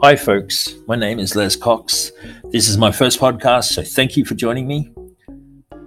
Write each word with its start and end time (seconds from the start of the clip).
Hi, 0.00 0.14
folks. 0.14 0.76
My 0.86 0.94
name 0.94 1.18
is 1.18 1.34
Les 1.34 1.56
Cox. 1.56 2.12
This 2.52 2.68
is 2.68 2.78
my 2.78 2.92
first 2.92 3.18
podcast, 3.18 3.72
so 3.72 3.82
thank 3.82 4.16
you 4.16 4.24
for 4.24 4.36
joining 4.36 4.68
me. 4.68 4.92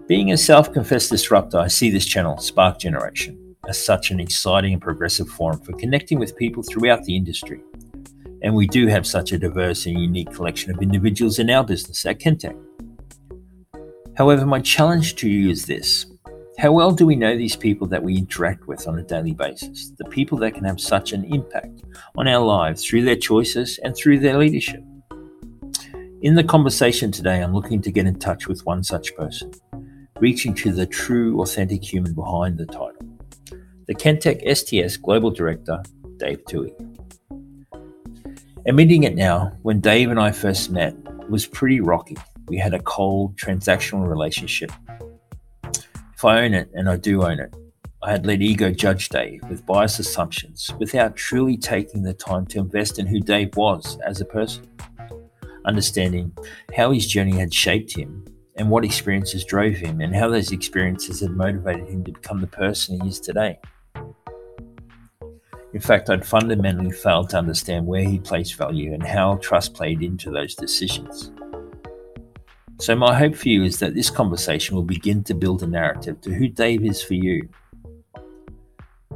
Being 0.06 0.34
a 0.34 0.38
self 0.38 0.74
confessed 0.74 1.12
disruptor, 1.12 1.58
I 1.58 1.70
see 1.70 1.90
this 1.90 2.06
channel, 2.06 2.38
Spark 2.38 2.78
Generation, 2.78 3.56
as 3.70 3.82
such 3.82 4.12
an 4.12 4.20
exciting 4.20 4.74
and 4.74 4.82
progressive 4.82 5.30
forum 5.30 5.62
for 5.62 5.72
connecting 5.78 6.20
with 6.20 6.36
people 6.36 6.62
throughout 6.62 7.06
the 7.06 7.16
industry. 7.16 7.62
And 8.42 8.54
we 8.54 8.68
do 8.68 8.88
have 8.88 9.08
such 9.08 9.32
a 9.32 9.40
diverse 9.40 9.86
and 9.86 9.98
unique 9.98 10.34
collection 10.34 10.76
of 10.76 10.82
individuals 10.82 11.40
in 11.40 11.50
our 11.50 11.64
business 11.64 12.06
at 12.06 12.20
Kentech. 12.20 12.62
However, 14.18 14.46
my 14.46 14.60
challenge 14.60 15.16
to 15.16 15.30
you 15.30 15.50
is 15.50 15.68
this 15.68 16.06
how 16.62 16.72
well 16.72 16.92
do 16.92 17.08
we 17.08 17.16
know 17.16 17.36
these 17.36 17.56
people 17.56 17.88
that 17.88 18.04
we 18.04 18.16
interact 18.16 18.68
with 18.68 18.88
on 18.88 19.00
a 19.00 19.02
daily 19.02 19.32
basis? 19.32 19.94
The 19.98 20.06
people 20.06 20.38
that 20.38 20.54
can 20.54 20.64
have 20.66 20.80
such 20.80 21.12
an 21.12 21.24
impact 21.34 21.82
on 22.16 22.28
our 22.28 22.46
lives 22.46 22.86
through 22.86 23.02
their 23.02 23.16
choices 23.16 23.80
and 23.80 23.96
through 23.96 24.20
their 24.20 24.38
leadership. 24.38 24.84
In 26.22 26.36
the 26.36 26.44
conversation 26.44 27.12
today, 27.12 27.42
I'm 27.42 27.52
looking 27.52 27.82
to 27.82 27.92
get 27.92 28.06
in 28.06 28.20
touch 28.20 28.48
with 28.48 28.64
one 28.64 28.84
such 28.84 29.16
person, 29.16 29.52
reaching 30.20 30.54
to 30.54 30.72
the 30.72 30.86
true, 30.86 31.42
authentic 31.42 31.84
human 31.84 32.14
behind 32.14 32.60
the 32.60 32.68
title. 32.68 33.08
The 33.88 33.96
Kentech 33.96 34.44
STS 34.46 34.98
Global 34.98 35.32
Director, 35.32 35.82
Dave 36.18 36.46
Toohey. 36.46 36.76
Admitting 38.68 39.02
it 39.02 39.16
now, 39.16 39.52
when 39.64 39.80
Dave 39.80 40.12
and 40.12 40.20
I 40.20 40.32
first 40.32 40.70
met, 40.70 40.94
it 40.94 41.30
was 41.32 41.48
pretty 41.48 41.82
rocky. 41.82 42.18
We 42.50 42.58
had 42.58 42.76
a 42.76 42.84
cold, 42.84 43.36
transactional 43.36 44.08
relationship 44.08 44.72
if 46.22 46.26
I 46.26 46.44
own 46.44 46.54
it, 46.54 46.70
and 46.76 46.88
I 46.88 46.98
do 46.98 47.24
own 47.24 47.40
it, 47.40 47.52
I 48.04 48.12
had 48.12 48.28
let 48.28 48.44
ego 48.44 48.70
judge 48.70 49.10
Dave 49.10 49.42
with 49.50 49.66
biased 49.66 50.00
assumptions 50.00 50.70
without 50.78 51.16
truly 51.16 51.58
taking 51.58 52.04
the 52.04 52.14
time 52.14 52.46
to 52.48 52.60
invest 52.60 53.00
in 53.00 53.08
who 53.08 53.20
Dave 53.20 53.56
was 53.56 53.98
as 54.06 54.22
a 54.22 54.26
person, 54.26 54.68
understanding 55.66 56.32
how 56.78 56.92
his 56.92 57.08
journey 57.08 57.40
had 57.40 57.52
shaped 57.52 57.98
him 57.98 58.24
and 58.56 58.70
what 58.70 58.86
experiences 58.86 59.44
drove 59.44 59.74
him 59.74 60.00
and 60.00 60.16
how 60.16 60.30
those 60.30 60.52
experiences 60.52 61.22
had 61.22 61.32
motivated 61.32 61.90
him 61.90 62.04
to 62.04 62.12
become 62.12 62.40
the 62.40 62.46
person 62.46 63.02
he 63.02 63.08
is 63.08 63.20
today. 63.20 63.58
In 65.74 65.82
fact, 65.82 66.12
I'd 66.12 66.24
fundamentally 66.24 66.92
failed 66.92 67.32
to 67.32 67.40
understand 67.40 67.88
where 67.88 68.04
he 68.04 68.20
placed 68.20 68.58
value 68.58 68.94
and 68.94 69.02
how 69.02 69.38
trust 69.38 69.74
played 69.74 70.04
into 70.04 70.30
those 70.30 70.54
decisions. 70.54 71.32
So, 72.82 72.96
my 72.96 73.14
hope 73.14 73.36
for 73.36 73.48
you 73.48 73.64
is 73.64 73.78
that 73.78 73.94
this 73.94 74.10
conversation 74.10 74.76
will 74.76 74.82
begin 74.82 75.24
to 75.26 75.36
build 75.36 75.62
a 75.62 75.68
narrative 75.68 76.20
to 76.22 76.34
who 76.34 76.48
Dave 76.48 76.84
is 76.84 77.00
for 77.04 77.14
you. 77.14 77.48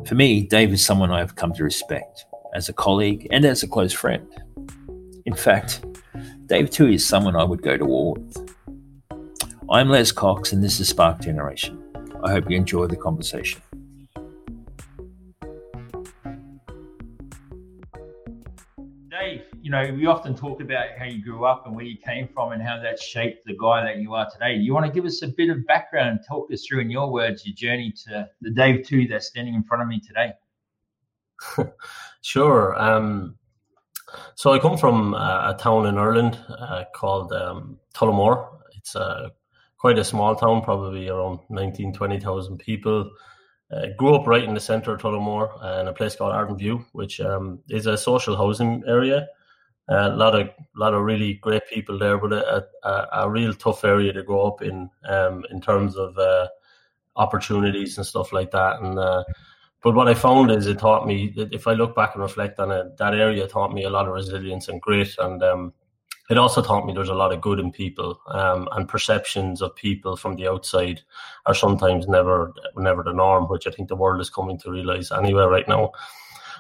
For 0.06 0.14
me, 0.14 0.44
Dave 0.44 0.72
is 0.72 0.86
someone 0.86 1.10
I 1.10 1.18
have 1.18 1.36
come 1.36 1.52
to 1.54 1.64
respect 1.64 2.28
as 2.54 2.70
a 2.70 2.74
colleague 2.74 3.28
and 3.32 3.44
as 3.44 3.64
a 3.64 3.68
close 3.68 3.92
friend. 3.92 4.28
In 5.26 5.34
fact, 5.34 5.84
Dave 6.46 6.70
too 6.70 6.90
is 6.90 7.08
someone 7.08 7.36
I 7.36 7.44
would 7.44 7.64
go 7.64 7.76
to 7.76 7.86
war 7.86 8.14
with. 8.14 8.56
I'm 9.72 9.90
Les 9.90 10.12
Cox, 10.12 10.54
and 10.54 10.64
this 10.64 10.80
is 10.80 10.90
Spark 10.90 11.22
Generation. 11.22 11.82
I 12.24 12.30
hope 12.34 12.48
you 12.48 12.58
enjoy 12.58 12.86
the 12.86 12.96
conversation. 12.96 13.64
You 19.62 19.72
know, 19.72 19.94
we 19.94 20.06
often 20.06 20.36
talk 20.36 20.62
about 20.62 20.98
how 20.98 21.06
you 21.06 21.24
grew 21.24 21.46
up 21.46 21.66
and 21.66 21.76
where 21.76 21.86
you 21.86 21.98
came 21.98 22.28
from 22.28 22.52
and 22.52 22.62
how 22.62 22.82
that 22.82 23.00
shaped 23.00 23.46
the 23.46 23.56
guy 23.60 23.84
that 23.84 23.98
you 23.98 24.14
are 24.14 24.30
today. 24.30 24.56
You 24.56 24.74
want 24.74 24.86
to 24.86 24.92
give 24.92 25.06
us 25.06 25.22
a 25.22 25.28
bit 25.28 25.50
of 25.50 25.66
background 25.66 26.10
and 26.10 26.20
talk 26.28 26.52
us 26.52 26.66
through, 26.66 26.82
in 26.82 26.90
your 26.90 27.12
words, 27.12 27.46
your 27.46 27.56
journey 27.56 27.94
to 28.06 28.28
the 28.42 28.52
Dave 28.52 28.86
Toohey 28.86 29.10
that's 29.10 29.28
standing 29.28 29.54
in 29.54 29.64
front 29.64 29.84
of 29.84 29.90
me 29.90 30.00
today? 30.00 30.34
sure. 32.22 32.80
Um, 32.82 33.36
so 34.36 34.54
I 34.54 34.60
come 34.60 34.78
from 34.78 35.14
a, 35.14 35.56
a 35.56 35.58
town 35.58 35.86
in 35.88 35.98
Ireland 35.98 36.40
uh, 36.50 36.84
called 36.94 37.32
um, 37.34 37.80
Tullamore. 37.94 38.50
It's 38.78 38.96
quite 39.78 39.98
a 39.98 40.04
small 40.04 40.36
town, 40.36 40.62
probably 40.62 41.10
around 41.10 41.40
19, 41.50 41.94
20,000 41.94 42.58
people. 42.58 43.12
Uh, 43.72 43.88
grew 43.98 44.14
up 44.14 44.28
right 44.28 44.44
in 44.44 44.54
the 44.54 44.60
centre 44.60 44.94
of 44.94 45.02
Tullamore 45.02 45.50
uh, 45.64 45.82
in 45.82 45.88
a 45.88 45.94
place 45.94 46.16
called 46.16 46.34
Arden 46.34 46.58
View, 46.58 46.86
which 46.92 47.20
um, 47.20 47.60
is 47.68 47.88
a 47.88 47.98
social 47.98 48.38
housing 48.38 48.84
area 48.88 49.28
a 49.88 50.10
lot 50.10 50.40
of 50.40 50.50
lot 50.76 50.94
of 50.94 51.04
really 51.04 51.36
great 51.36 51.68
people 51.72 52.00
there, 52.00 52.18
but 52.18 52.34
a, 52.34 52.66
a, 52.84 53.08
a 53.14 53.30
real 53.30 53.54
tough 53.54 53.84
area 53.84 54.12
to 54.14 54.24
grow 54.24 54.48
up 54.48 54.62
in 54.62 54.90
um, 55.08 55.46
in 55.52 55.62
terms 55.62 55.96
of 55.96 56.18
uh, 56.18 56.48
opportunities 57.16 57.98
and 57.98 58.06
stuff 58.06 58.34
like 58.34 58.52
that. 58.52 58.80
And 58.80 58.98
uh, 58.98 59.24
but 59.82 59.94
what 59.94 60.08
I 60.08 60.16
found 60.16 60.52
is 60.52 60.66
it 60.66 60.80
taught 60.80 61.06
me 61.06 61.32
that 61.36 61.54
if 61.54 61.68
I 61.68 61.74
look 61.74 61.96
back 61.96 62.16
and 62.16 62.24
reflect 62.24 62.60
on 62.60 62.72
it, 62.72 62.98
that 62.98 63.14
area 63.14 63.48
taught 63.48 63.74
me 63.74 63.84
a 63.84 63.90
lot 63.90 64.08
of 64.08 64.14
resilience 64.14 64.68
and 64.70 64.82
grit, 64.82 65.16
and 65.20 65.44
um, 65.44 65.74
it 66.30 66.38
also 66.38 66.62
taught 66.62 66.86
me 66.86 66.94
there's 66.94 67.10
a 67.10 67.14
lot 67.14 67.34
of 67.34 67.42
good 67.42 67.60
in 67.60 67.72
people, 67.72 68.20
um, 68.28 68.68
and 68.72 68.88
perceptions 68.88 69.62
of 69.62 69.76
people 69.76 70.16
from 70.16 70.36
the 70.36 70.48
outside 70.48 71.02
are 71.46 71.56
sometimes 71.56 72.08
never 72.08 72.54
never 72.76 73.04
the 73.04 73.14
norm, 73.14 73.46
which 73.46 73.68
I 73.68 73.72
think 73.72 73.90
the 73.90 73.96
world 73.96 74.22
is 74.22 74.30
coming 74.30 74.58
to 74.60 74.72
realize 74.72 75.12
anyway 75.12 75.44
right 75.44 75.68
now 75.68 75.92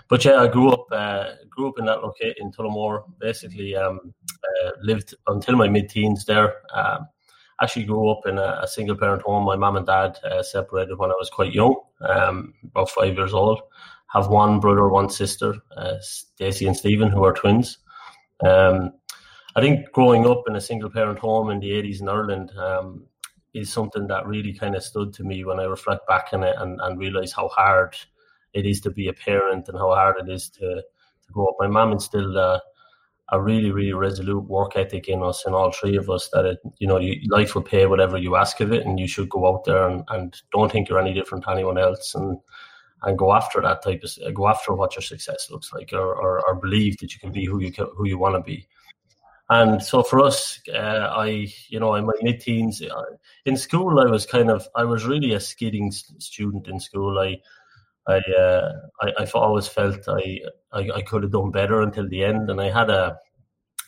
but 0.08 0.24
yeah, 0.24 0.42
I 0.42 0.48
grew 0.48 0.70
up 0.70 0.86
uh, 0.92 1.32
grew 1.50 1.70
up 1.70 1.80
in 1.80 1.86
that 1.86 2.04
location 2.04 2.36
in 2.40 2.52
Tullamore. 2.52 3.04
Basically, 3.20 3.76
um, 3.76 4.14
uh, 4.44 4.72
lived 4.82 5.16
until 5.28 5.56
my 5.56 5.68
mid 5.68 5.90
teens 5.90 6.26
there. 6.26 6.56
Um, 6.74 7.08
actually 7.62 7.86
grew 7.86 8.10
up 8.10 8.26
in 8.26 8.38
a, 8.38 8.60
a, 8.64 8.68
single 8.68 8.98
parent 8.98 9.22
home. 9.22 9.46
My 9.46 9.56
mom 9.56 9.78
and 9.78 9.86
dad 9.86 10.20
uh, 10.26 10.44
separated 10.44 10.98
when 10.98 11.10
I 11.10 11.16
was 11.18 11.30
quite 11.30 11.54
young, 11.54 11.76
um, 12.02 12.54
about 12.66 12.90
five 12.90 13.16
years 13.16 13.34
old. 13.34 13.62
Have 14.08 14.28
one 14.28 14.60
brother, 14.60 14.90
one 14.90 15.10
sister, 15.10 15.56
uh, 15.76 15.96
Stacey 16.02 16.68
and 16.68 16.76
Stephen, 16.76 17.10
who 17.10 17.24
are 17.24 17.34
twins. 17.34 17.78
Um, 18.46 18.92
I 19.56 19.62
think 19.62 19.92
growing 19.92 20.28
up 20.28 20.44
in 20.48 20.56
a 20.56 20.62
single 20.62 20.90
parent 20.90 21.20
home 21.20 21.50
in 21.50 21.60
the 21.60 21.72
80s 21.72 22.02
in 22.02 22.10
Ireland 22.10 22.52
um, 22.58 23.06
is 23.54 23.72
something 23.72 24.08
that 24.08 24.28
really 24.28 24.54
kind 24.54 24.76
of 24.76 24.84
stood 24.84 25.14
to 25.14 25.24
me 25.24 25.46
when 25.46 25.60
I 25.60 25.64
reflect 25.64 26.08
back 26.08 26.28
on 26.34 26.44
it 26.44 26.56
and, 26.58 26.80
and 26.82 27.00
realize 27.00 27.32
how 27.32 27.48
hard 27.48 27.96
it 28.54 28.66
is 28.66 28.82
to 28.82 28.92
be 28.92 29.08
a 29.08 29.14
parent 29.14 29.70
and 29.70 29.78
how 29.78 29.94
hard 29.94 30.18
it 30.20 30.30
is 30.30 30.50
to, 30.50 30.60
to 30.60 31.32
grow 31.32 31.48
up. 31.48 31.56
My 31.60 31.68
mum 31.68 31.94
instilled 31.94 32.36
a, 32.36 32.62
a 33.32 33.42
really, 33.42 33.72
really 33.72 33.94
resolute 33.94 34.44
work 34.44 34.76
ethic 34.76 35.08
in 35.08 35.24
us, 35.24 35.46
in 35.48 35.54
all 35.54 35.72
three 35.72 35.96
of 35.96 36.10
us, 36.10 36.30
that 36.34 36.46
it, 36.46 36.60
you 36.80 36.88
know, 36.88 37.00
you, 37.00 37.20
life 37.30 37.56
will 37.56 37.64
pay 37.64 37.86
whatever 37.86 38.18
you 38.18 38.36
ask 38.36 38.60
of 38.60 38.74
it, 38.74 38.86
and 38.86 39.00
you 39.00 39.08
should 39.08 39.30
go 39.30 39.48
out 39.48 39.64
there 39.64 39.88
and, 39.88 40.04
and 40.10 40.42
don't 40.52 40.72
think 40.72 40.90
you're 40.90 41.00
any 41.00 41.14
different 41.14 41.46
to 41.46 41.52
anyone 41.52 41.78
else, 41.78 42.14
and 42.14 42.38
and 43.04 43.18
go 43.18 43.34
after 43.34 43.62
that 43.62 43.84
type 43.84 44.04
of 44.04 44.34
go 44.34 44.48
after 44.48 44.74
what 44.74 44.96
your 44.96 45.02
success 45.02 45.50
looks 45.52 45.72
like, 45.74 45.92
or, 45.94 46.16
or, 46.16 46.48
or 46.48 46.56
believe 46.56 46.98
that 46.98 47.14
you 47.14 47.20
can 47.20 47.32
be 47.32 47.46
who 47.46 47.60
you 47.60 47.72
can, 47.72 47.88
who 47.96 48.08
you 48.08 48.18
want 48.18 48.36
to 48.36 48.42
be. 48.42 48.68
And 49.50 49.84
so 49.84 50.02
for 50.02 50.22
us, 50.22 50.60
uh, 50.74 51.10
I, 51.16 51.48
you 51.70 51.80
know, 51.80 51.94
in 51.96 52.06
my 52.06 52.14
mid-teens, 52.22 52.82
uh, 52.82 53.04
in 53.46 53.58
school, 53.58 54.00
I 54.00 54.06
was 54.06 54.26
kind 54.26 54.50
of, 54.50 54.68
I 54.76 54.86
was 54.86 55.06
really 55.06 55.34
a 55.34 55.40
skidding 55.40 55.92
student 55.92 56.68
in 56.68 56.80
school. 56.80 57.20
I, 57.20 57.38
I, 58.08 58.18
uh, 58.18 58.72
I 59.02 59.14
I've 59.20 59.36
always 59.36 59.68
felt 59.68 60.08
I, 60.08 60.40
I, 60.72 60.90
I 60.96 61.02
could 61.02 61.24
have 61.24 61.32
done 61.32 61.52
better 61.52 61.82
until 61.82 62.08
the 62.08 62.24
end, 62.24 62.50
and 62.50 62.62
I 62.62 62.70
had 62.70 62.90
a 62.90 63.18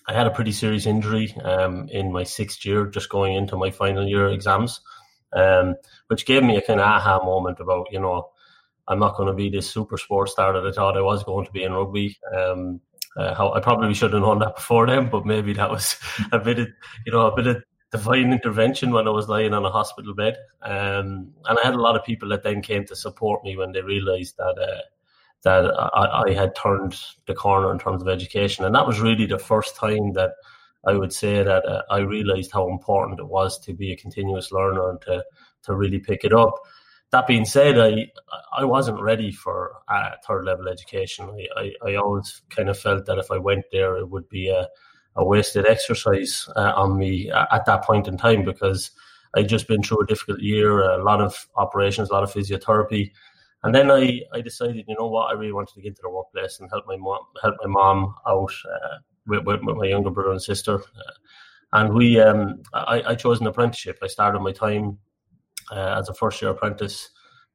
I 0.08 0.14
had 0.14 0.28
a 0.28 0.32
pretty 0.32 0.54
serious 0.54 0.86
injury 0.86 1.36
um, 1.44 1.90
in 1.90 2.12
my 2.12 2.24
sixth 2.24 2.66
year, 2.66 2.88
just 2.88 3.10
going 3.10 3.36
into 3.36 3.58
my 3.58 3.72
final 3.72 4.08
year 4.08 4.30
exams, 4.30 4.80
um, 5.34 5.76
which 6.08 6.26
gave 6.26 6.44
me 6.44 6.58
a 6.58 6.62
kind 6.62 6.80
of 6.80 6.88
aha 6.88 7.24
moment 7.24 7.60
about 7.60 7.88
you 7.92 8.00
know 8.00 8.30
I'm 8.88 9.00
not 9.00 9.18
going 9.18 9.28
to 9.28 9.34
be 9.34 9.50
this 9.50 9.70
super 9.70 9.98
sports 9.98 10.32
star 10.32 10.54
that 10.54 10.66
I 10.68 10.72
thought 10.72 10.98
I 10.98 11.02
was 11.02 11.24
going 11.24 11.46
to 11.46 11.52
be 11.52 11.64
in 11.64 11.74
rugby. 11.74 12.18
Um, 12.36 12.82
uh, 13.18 13.34
how 13.34 13.52
I 13.54 13.60
probably 13.60 13.94
should 13.94 14.14
have 14.14 14.22
known 14.22 14.40
that 14.40 14.56
before 14.56 14.86
then, 14.88 15.10
but 15.10 15.26
maybe 15.26 15.54
that 15.54 15.70
was 15.70 15.98
a 16.32 16.40
bit 16.40 16.60
of 16.60 16.68
you 17.06 17.12
know 17.12 17.28
a 17.28 17.36
bit 17.36 17.48
of 17.48 17.64
divine 17.92 18.32
intervention 18.32 18.92
when 18.92 19.08
I 19.08 19.12
was 19.12 19.30
lying 19.30 19.54
on 19.54 19.66
a 19.66 19.72
hospital 19.72 20.14
bed. 20.14 20.38
Um, 20.62 21.34
and 21.46 21.58
I 21.58 21.66
had 21.66 21.74
a 21.74 21.82
lot 21.82 21.96
of 21.96 22.04
people 22.04 22.30
that 22.30 22.44
then 22.44 22.62
came 22.62 22.86
to 22.86 22.96
support 22.96 23.44
me 23.44 23.56
when 23.56 23.72
they 23.72 23.82
realised 23.82 24.36
that 24.38 24.58
uh, 24.60 24.82
that 25.44 25.66
I, 25.94 26.24
I, 26.28 26.34
had 26.34 26.56
turned 26.56 27.00
the 27.28 27.34
corner 27.34 27.72
in 27.72 27.80
terms 27.80 28.02
of 28.02 28.08
education, 28.08 28.66
and 28.66 28.76
that 28.76 28.88
was 28.88 29.00
really 29.00 29.26
the 29.26 29.40
first 29.40 29.76
time 29.76 30.14
that 30.14 30.32
I 30.86 30.94
would 30.94 31.14
say 31.14 31.44
that 31.44 31.66
uh, 31.66 31.84
I 31.90 32.00
realised 32.00 32.52
how 32.52 32.70
important 32.70 33.20
it 33.20 33.28
was 33.28 33.60
to 33.60 33.74
be 33.74 33.92
a 33.92 33.98
continuous 33.98 34.52
learner 34.52 34.90
and 34.90 35.02
to 35.02 35.24
to 35.64 35.76
really 35.76 36.00
pick 36.00 36.24
it 36.24 36.34
up. 36.34 36.56
That 37.12 37.28
being 37.28 37.46
said, 37.46 37.80
I 37.80 38.08
I 38.56 38.66
wasn't 38.66 39.02
ready 39.02 39.32
for 39.32 39.74
uh, 39.88 40.12
third 40.26 40.46
level 40.46 40.68
education. 40.68 41.30
I, 41.30 41.62
I, 41.62 41.92
I 41.92 41.96
always 41.96 42.42
kind 42.50 42.70
of 42.70 42.78
felt 42.78 43.06
that 43.06 43.18
if 43.18 43.32
I 43.32 43.38
went 43.38 43.66
there, 43.72 43.98
it 43.98 44.10
would 44.10 44.28
be 44.30 44.50
a 44.50 44.68
a 45.18 45.26
wasted 45.26 45.66
exercise 45.66 46.48
uh, 46.56 46.74
on 46.76 46.98
me 46.98 47.32
at 47.32 47.66
that 47.66 47.84
point 47.84 48.08
in 48.08 48.18
time 48.18 48.46
because 48.46 48.92
I'd 49.36 49.50
just 49.50 49.68
been 49.68 49.82
through 49.82 50.02
a 50.04 50.06
difficult 50.06 50.40
year, 50.40 50.80
a 50.82 51.04
lot 51.04 51.22
of 51.22 51.48
operations, 51.56 52.10
a 52.10 52.14
lot 52.14 52.24
of 52.24 52.32
physiotherapy. 52.32 53.12
And 53.64 53.74
then 53.74 53.92
I, 53.92 54.22
I 54.34 54.42
decided, 54.42 54.86
you 54.88 54.96
know 54.98 55.08
what, 55.08 55.30
I 55.30 55.34
really 55.34 55.52
wanted 55.52 55.74
to 55.74 55.82
get 55.82 55.90
into 55.90 56.02
the 56.04 56.10
workplace 56.10 56.60
and 56.60 56.70
help 56.70 56.86
my 56.88 56.96
mom, 56.96 57.20
help 57.42 57.56
my 57.64 57.68
mom 57.68 58.16
out 58.28 58.52
uh, 58.72 58.98
with, 59.26 59.46
with, 59.46 59.62
with, 59.64 59.76
my 59.76 59.88
younger 59.88 60.12
brother 60.12 60.32
and 60.32 60.42
sister. 60.42 60.76
Uh, 60.76 61.14
and 61.74 61.94
we, 61.94 62.20
um, 62.20 62.62
I, 62.74 63.04
I, 63.08 63.16
chose 63.16 63.42
an 63.42 63.48
apprenticeship. 63.48 63.98
I 64.02 64.08
started 64.08 64.40
my 64.40 64.54
time 64.54 65.00
uh, 65.72 65.96
as 66.00 66.10
a 66.10 66.14
first 66.14 66.42
year 66.42 66.52
apprentice 66.52 67.10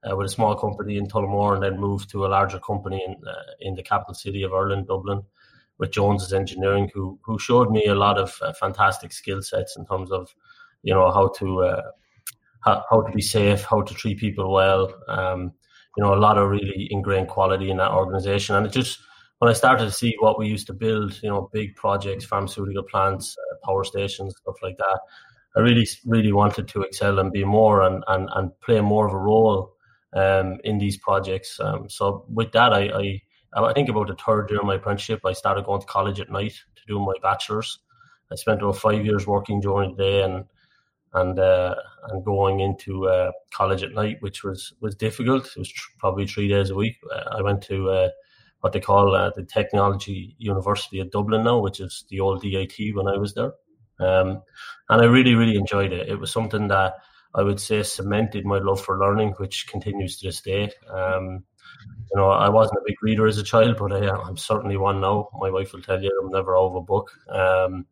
uh, 0.09 0.17
with 0.17 0.27
a 0.27 0.31
small 0.33 0.55
company 0.55 0.97
in 0.97 1.07
Tullamore 1.07 1.55
and 1.55 1.63
then 1.63 1.81
moved 1.81 2.11
to 2.11 2.27
a 2.27 2.29
larger 2.29 2.59
company 2.59 3.03
in, 3.07 3.15
uh, 3.27 3.35
in 3.61 3.75
the 3.75 3.83
capital 3.83 4.15
city 4.15 4.43
of 4.43 4.53
Ireland, 4.53 4.89
Dublin 4.89 5.23
with 5.79 5.91
Jones's 5.91 6.33
Engineering, 6.33 6.91
who 6.95 7.19
who 7.23 7.39
showed 7.39 7.71
me 7.71 7.87
a 7.87 7.95
lot 7.95 8.19
of 8.19 8.37
uh, 8.43 8.53
fantastic 8.53 9.13
skill 9.13 9.43
sets 9.43 9.77
in 9.77 9.87
terms 9.87 10.11
of 10.11 10.35
you 10.83 10.95
know 10.95 11.11
how 11.11 11.29
to 11.39 11.63
uh, 11.63 11.83
how, 12.61 12.85
how 12.89 13.03
to 13.03 13.13
be 13.13 13.23
safe, 13.23 13.65
how 13.65 13.83
to 13.83 13.95
treat 13.95 14.19
people 14.19 14.53
well. 14.53 14.93
Um, 15.09 15.53
you 15.97 16.03
know, 16.03 16.15
a 16.15 16.17
lot 16.17 16.39
of 16.39 16.49
really 16.49 16.89
ingrained 16.91 17.29
quality 17.29 17.71
in 17.71 17.77
that 17.79 17.91
organization, 17.91 18.55
and 18.57 18.67
it 18.67 18.73
just 18.73 19.01
when 19.39 19.51
I 19.51 19.55
started 19.55 19.85
to 19.85 19.91
see 19.91 20.15
what 20.21 20.39
we 20.39 20.47
used 20.47 20.69
to 20.69 20.73
build, 20.73 21.19
you 21.23 21.29
know, 21.29 21.51
big 21.53 21.75
projects, 21.75 22.25
pharmaceutical 22.25 22.85
plants, 22.85 23.37
uh, 23.37 23.57
power 23.67 23.83
stations, 23.83 24.37
stuff 24.37 24.55
like 24.63 24.77
that. 24.79 25.01
I 25.57 25.61
really, 25.61 25.87
really 26.07 26.33
wanted 26.33 26.69
to 26.69 26.83
excel 26.83 27.19
and 27.19 27.33
be 27.33 27.45
more 27.45 27.83
and, 27.83 28.03
and, 28.09 28.29
and 28.35 28.59
play 28.61 28.81
more 28.81 29.07
of 29.07 29.13
a 29.13 29.19
role 29.19 29.75
um, 30.15 30.59
in 30.65 30.79
these 30.79 30.97
projects. 30.97 31.61
Um, 31.61 31.89
so 31.89 32.25
with 32.29 32.53
that, 32.53 32.73
I, 32.73 33.21
I, 33.55 33.63
I 33.63 33.73
think 33.73 33.89
about 33.89 34.09
the 34.09 34.17
third 34.17 34.51
year 34.51 34.61
of 34.61 34.67
my 34.67 34.77
apprenticeship, 34.77 35.21
I 35.25 35.33
started 35.33 35.65
going 35.65 35.81
to 35.81 35.87
college 35.87 36.21
at 36.21 36.31
night 36.31 36.55
to 36.77 36.83
do 36.87 36.99
my 36.99 37.15
bachelor's. 37.23 37.79
I 38.31 38.37
spent 38.37 38.63
about 38.63 38.79
five 38.79 39.05
years 39.05 39.27
working 39.27 39.61
during 39.61 39.95
the 39.95 40.03
day 40.03 40.23
and 40.23 40.45
and 41.15 41.39
uh, 41.39 41.75
and 42.09 42.25
going 42.25 42.61
into 42.61 43.07
uh, 43.07 43.33
college 43.53 43.83
at 43.83 43.93
night, 43.93 44.17
which 44.21 44.43
was 44.43 44.73
was 44.81 44.95
difficult. 44.95 45.47
It 45.47 45.59
was 45.59 45.69
tr- 45.69 45.91
probably 45.99 46.27
three 46.27 46.49
days 46.49 46.71
a 46.71 46.75
week. 46.75 46.97
Uh, 47.13 47.37
I 47.39 47.43
went 47.43 47.63
to 47.65 47.91
uh, 47.91 48.09
what 48.61 48.73
they 48.73 48.81
call 48.81 49.15
uh, 49.15 49.31
the 49.37 49.45
Technology 49.45 50.35
University 50.39 51.01
of 51.01 51.11
Dublin 51.11 51.45
now, 51.45 51.59
which 51.59 51.81
is 51.81 52.05
the 52.09 52.21
old 52.21 52.43
DIT 52.43 52.95
when 52.95 53.09
I 53.09 53.17
was 53.17 53.35
there. 53.35 53.53
Um, 54.01 54.43
and 54.89 55.01
I 55.01 55.05
really, 55.05 55.35
really 55.35 55.57
enjoyed 55.57 55.93
it. 55.93 56.09
It 56.09 56.19
was 56.19 56.33
something 56.33 56.69
that 56.69 56.95
I 57.35 57.43
would 57.43 57.61
say 57.61 57.83
cemented 57.83 58.45
my 58.45 58.59
love 58.59 58.81
for 58.81 58.99
learning, 58.99 59.35
which 59.39 59.67
continues 59.67 60.19
to 60.19 60.29
this 60.29 60.41
day. 60.41 60.71
Um, 60.91 61.45
you 61.87 62.21
know, 62.21 62.31
I 62.31 62.49
wasn't 62.49 62.79
a 62.79 62.85
big 62.87 63.03
reader 63.03 63.27
as 63.27 63.39
a 63.39 63.43
child, 63.43 63.77
but 63.79 63.93
I, 63.93 64.29
am 64.29 64.37
certainly 64.37 64.77
one 64.77 65.01
now. 65.01 65.29
My 65.39 65.51
wife 65.51 65.73
will 65.73 65.83
tell 65.83 66.03
you 66.03 66.11
I'm 66.23 66.31
never 66.31 66.57
out 66.57 66.67
of 66.67 66.75
a 66.77 66.81
book. 66.83 67.11
Um, 67.29 67.87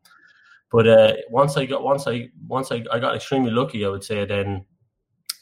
but 0.70 0.86
uh, 0.86 1.12
once 1.30 1.56
I 1.56 1.66
got 1.66 1.82
once 1.82 2.06
I 2.06 2.28
once 2.46 2.70
I, 2.70 2.84
I 2.92 2.98
got 3.00 3.16
extremely 3.16 3.50
lucky, 3.50 3.84
I 3.84 3.88
would 3.88 4.04
say 4.04 4.24
then 4.24 4.66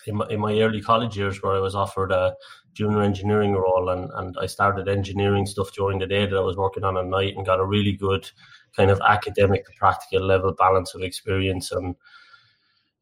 in 0.09 0.17
my, 0.17 0.27
in 0.29 0.41
my 0.41 0.59
early 0.61 0.81
college 0.81 1.17
years 1.17 1.43
where 1.43 1.55
I 1.55 1.61
was 1.61 1.75
offered 1.75 2.11
a 2.11 2.35
junior 2.73 3.03
engineering 3.03 3.53
role 3.53 3.91
and, 3.91 4.11
and 4.15 4.37
I 4.41 4.47
started 4.47 4.89
engineering 4.89 5.47
stuff 5.47 5.73
during 5.73 5.99
the 5.99 6.07
day 6.07 6.27
that 6.27 6.37
I 6.37 6.41
was 6.41 6.57
working 6.57 6.85
on 6.85 6.97
at 6.97 7.07
night 7.07 7.35
and 7.37 7.47
got 7.47 7.61
a 7.61 7.67
really 7.67 7.93
good 7.93 8.31
kind 8.77 8.91
of 8.91 9.01
academic 9.07 9.67
to 9.67 9.73
practical 9.77 10.27
level 10.27 10.53
balance 10.53 10.95
of 10.95 11.03
experience. 11.03 11.71
And, 11.73 11.95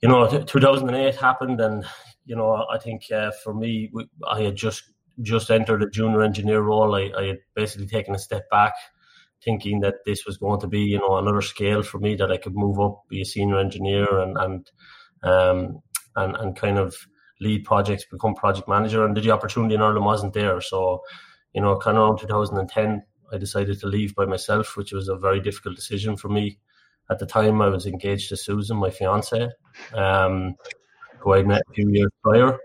you 0.03 0.09
know, 0.09 0.27
2008 0.29 1.15
happened 1.17 1.61
and, 1.61 1.85
you 2.25 2.37
know, 2.37 2.67
I 2.71 2.79
think 2.79 3.11
uh, 3.13 3.31
for 3.43 3.55
me, 3.55 3.91
I 4.29 4.43
had 4.43 4.57
just 4.57 4.83
just 5.23 5.51
entered 5.51 5.83
a 5.83 5.89
junior 5.89 6.23
engineer 6.23 6.61
role. 6.61 6.95
I, 6.95 7.11
I 7.17 7.27
had 7.29 7.39
basically 7.55 7.87
taken 7.87 8.15
a 8.15 8.19
step 8.19 8.51
back 8.51 8.75
thinking 9.43 9.81
that 9.81 9.97
this 10.05 10.27
was 10.27 10.37
going 10.37 10.61
to 10.61 10.67
be, 10.67 10.81
you 10.81 10.99
know, 10.99 11.17
another 11.17 11.41
scale 11.41 11.83
for 11.83 11.99
me 11.99 12.17
that 12.17 12.31
I 12.31 12.37
could 12.37 12.55
move 12.55 12.79
up, 12.81 13.03
be 13.09 13.21
a 13.23 13.25
senior 13.25 13.59
engineer 13.59 14.19
and, 14.19 14.37
and, 14.37 14.71
um, 15.23 15.83
and, 16.17 16.37
and 16.37 16.57
kind 16.57 16.79
of 16.79 16.97
lead 17.41 17.65
projects, 17.65 18.05
become 18.11 18.35
project 18.35 18.69
manager. 18.69 19.05
And 19.05 19.17
the 19.17 19.31
opportunity 19.31 19.75
in 19.75 19.83
Ireland 19.83 20.05
wasn't 20.05 20.35
there. 20.35 20.61
So, 20.61 21.03
you 21.53 21.61
know, 21.61 21.77
kind 21.77 21.97
of 21.97 22.05
around 22.05 22.19
2010, 22.19 23.03
I 23.33 23.39
decided 23.39 23.81
to 23.81 23.87
leave 23.87 24.15
by 24.15 24.25
myself, 24.25 24.77
which 24.77 24.93
was 24.93 25.09
a 25.09 25.17
very 25.17 25.41
difficult 25.41 25.77
decision 25.77 26.17
for 26.17 26.29
me. 26.29 26.59
At 27.11 27.19
the 27.19 27.27
time, 27.27 27.61
I 27.63 27.69
was 27.69 27.87
engaged 27.87 28.31
to 28.31 28.37
Susan, 28.37 28.77
my 28.79 28.91
fiance, 28.91 29.49
um, 29.95 30.57
who 31.19 31.35
I 31.35 31.43
met 31.43 31.63
a 31.69 31.73
few 31.73 31.89
years 31.91 32.11
prior, 32.23 32.59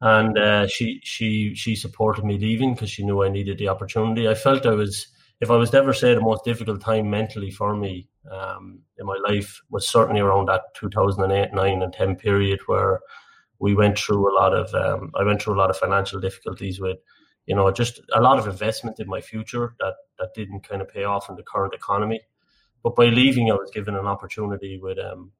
and 0.00 0.38
uh, 0.38 0.66
she 0.68 1.00
she 1.02 1.54
she 1.56 1.74
supported 1.74 2.24
me 2.24 2.38
leaving 2.38 2.74
because 2.74 2.90
she 2.90 3.04
knew 3.04 3.24
I 3.24 3.28
needed 3.28 3.58
the 3.58 3.68
opportunity. 3.68 4.28
I 4.28 4.34
felt 4.34 4.64
I 4.64 4.74
was, 4.74 5.08
if 5.40 5.50
I 5.50 5.56
was 5.56 5.70
to 5.70 5.78
ever 5.78 5.92
say 5.92 6.14
the 6.14 6.20
most 6.20 6.44
difficult 6.44 6.80
time 6.82 7.10
mentally 7.10 7.50
for 7.50 7.74
me 7.74 8.08
um, 8.30 8.80
in 8.98 9.06
my 9.06 9.18
life 9.28 9.60
was 9.70 9.88
certainly 9.88 10.20
around 10.20 10.46
that 10.46 10.62
2008, 10.74 11.52
nine, 11.52 11.82
and 11.82 11.92
ten 11.92 12.16
period 12.16 12.60
where 12.66 13.00
we 13.58 13.74
went 13.74 13.98
through 13.98 14.30
a 14.30 14.34
lot 14.34 14.54
of 14.54 14.74
um, 14.74 15.10
I 15.14 15.24
went 15.24 15.42
through 15.42 15.54
a 15.54 15.60
lot 15.60 15.70
of 15.70 15.76
financial 15.76 16.20
difficulties 16.20 16.80
with 16.80 16.98
you 17.46 17.54
know 17.54 17.70
just 17.70 18.00
a 18.14 18.20
lot 18.20 18.38
of 18.38 18.46
investment 18.46 19.00
in 19.00 19.06
my 19.08 19.20
future 19.20 19.74
that 19.80 19.94
that 20.18 20.34
didn't 20.34 20.68
kind 20.68 20.82
of 20.82 20.88
pay 20.88 21.04
off 21.04 21.28
in 21.28 21.36
the 21.36 21.42
current 21.42 21.74
economy. 21.74 22.20
But 22.82 22.96
by 22.96 23.06
leaving, 23.06 23.50
I 23.50 23.54
was 23.54 23.70
given 23.70 23.94
an 23.94 24.06
opportunity 24.06 24.78
with 24.80 24.98
um, 24.98 25.32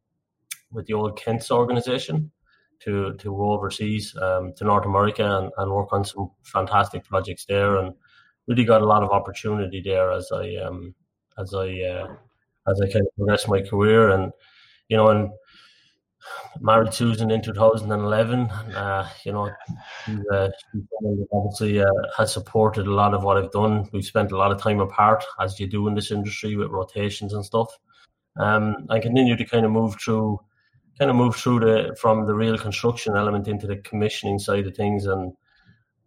with 0.72 0.86
the 0.86 0.94
old 0.94 1.18
Kentz 1.18 1.50
organization 1.50 2.30
to 2.80 3.14
to 3.14 3.24
go 3.24 3.52
overseas 3.52 4.14
um, 4.20 4.52
to 4.56 4.64
North 4.64 4.86
America 4.86 5.24
and, 5.38 5.50
and 5.56 5.72
work 5.72 5.92
on 5.92 6.04
some 6.04 6.30
fantastic 6.42 7.04
projects 7.04 7.46
there, 7.46 7.76
and 7.76 7.94
really 8.46 8.64
got 8.64 8.82
a 8.82 8.86
lot 8.86 9.02
of 9.02 9.10
opportunity 9.10 9.82
there 9.84 10.10
as 10.10 10.30
I 10.32 10.56
um, 10.56 10.94
as 11.38 11.54
I 11.54 11.80
uh, 11.80 12.14
as 12.68 12.80
I 12.80 12.90
kind 12.90 13.06
of 13.06 13.14
progressed 13.16 13.48
my 13.48 13.62
career, 13.62 14.10
and 14.10 14.32
you 14.88 14.96
know, 14.96 15.08
and 15.08 15.30
married 16.60 16.94
Susan 16.94 17.30
in 17.30 17.42
2011. 17.42 18.50
Uh, 18.50 19.08
you 19.24 19.32
know, 19.32 19.50
she's, 20.04 20.18
uh, 20.32 20.50
obviously 21.32 21.80
uh, 21.80 21.86
has 22.16 22.32
supported 22.32 22.86
a 22.86 22.94
lot 22.94 23.14
of 23.14 23.24
what 23.24 23.36
I've 23.36 23.52
done. 23.52 23.88
We've 23.92 24.04
spent 24.04 24.32
a 24.32 24.36
lot 24.36 24.52
of 24.52 24.60
time 24.60 24.80
apart, 24.80 25.24
as 25.40 25.58
you 25.58 25.66
do 25.66 25.86
in 25.88 25.94
this 25.94 26.10
industry 26.10 26.56
with 26.56 26.70
rotations 26.70 27.34
and 27.34 27.44
stuff. 27.44 27.68
Um, 28.36 28.86
I 28.90 28.98
continue 28.98 29.36
to 29.36 29.44
kind 29.44 29.64
of 29.64 29.72
move 29.72 29.96
through, 30.00 30.40
kind 30.98 31.10
of 31.10 31.16
move 31.16 31.36
through 31.36 31.60
the 31.60 31.96
from 32.00 32.26
the 32.26 32.34
real 32.34 32.58
construction 32.58 33.16
element 33.16 33.48
into 33.48 33.66
the 33.66 33.76
commissioning 33.76 34.38
side 34.38 34.66
of 34.66 34.76
things, 34.76 35.06
and 35.06 35.32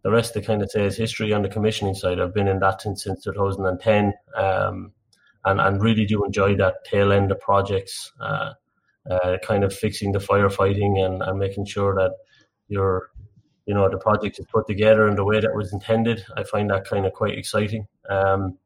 the 0.02 0.10
rest 0.10 0.34
to 0.34 0.42
kind 0.42 0.62
of 0.62 0.70
say 0.70 0.84
is 0.84 0.96
history 0.96 1.32
on 1.32 1.42
the 1.42 1.48
commissioning 1.48 1.94
side. 1.94 2.20
I've 2.20 2.34
been 2.34 2.48
in 2.48 2.60
that 2.60 2.82
since, 2.82 3.04
since 3.04 3.24
2010. 3.24 4.12
Um, 4.36 4.92
and, 5.48 5.60
and 5.60 5.82
really 5.82 6.04
do 6.04 6.24
enjoy 6.24 6.56
that 6.56 6.84
tail 6.84 7.12
end 7.12 7.30
of 7.32 7.40
projects. 7.40 8.12
Uh, 8.20 8.52
uh, 9.10 9.38
kind 9.42 9.64
of 9.64 9.72
fixing 9.74 10.12
the 10.12 10.18
firefighting 10.18 10.98
and, 11.04 11.22
and 11.22 11.38
making 11.38 11.64
sure 11.64 11.94
that 11.94 12.12
your 12.68 13.10
you 13.66 13.74
know 13.74 13.88
the 13.88 13.98
project 13.98 14.38
is 14.38 14.46
put 14.46 14.66
together 14.66 15.08
in 15.08 15.16
the 15.16 15.24
way 15.24 15.40
that 15.40 15.54
was 15.54 15.72
intended. 15.72 16.24
I 16.36 16.42
find 16.42 16.70
that 16.70 16.86
kind 16.86 17.06
of 17.06 17.12
quite 17.12 17.36
exciting. 17.38 17.86
Um, 18.08 18.58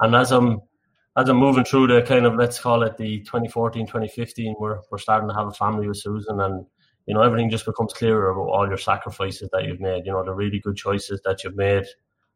and 0.00 0.14
as 0.14 0.32
I'm 0.32 0.60
as 1.16 1.28
I'm 1.28 1.38
moving 1.38 1.64
through 1.64 1.88
the 1.88 2.02
kind 2.02 2.26
of 2.26 2.36
let's 2.36 2.58
call 2.58 2.82
it 2.82 2.96
the 2.96 3.20
2014 3.20 3.86
2015, 3.86 4.56
we're 4.58 4.80
we're 4.90 4.98
starting 4.98 5.28
to 5.28 5.34
have 5.34 5.46
a 5.46 5.52
family 5.52 5.88
with 5.88 5.98
Susan, 5.98 6.40
and 6.40 6.66
you 7.06 7.14
know 7.14 7.22
everything 7.22 7.50
just 7.50 7.66
becomes 7.66 7.92
clearer 7.92 8.30
about 8.30 8.50
all 8.50 8.68
your 8.68 8.78
sacrifices 8.78 9.48
that 9.52 9.64
you've 9.64 9.80
made. 9.80 10.04
You 10.06 10.12
know 10.12 10.24
the 10.24 10.34
really 10.34 10.60
good 10.60 10.76
choices 10.76 11.20
that 11.24 11.44
you've 11.44 11.56
made 11.56 11.84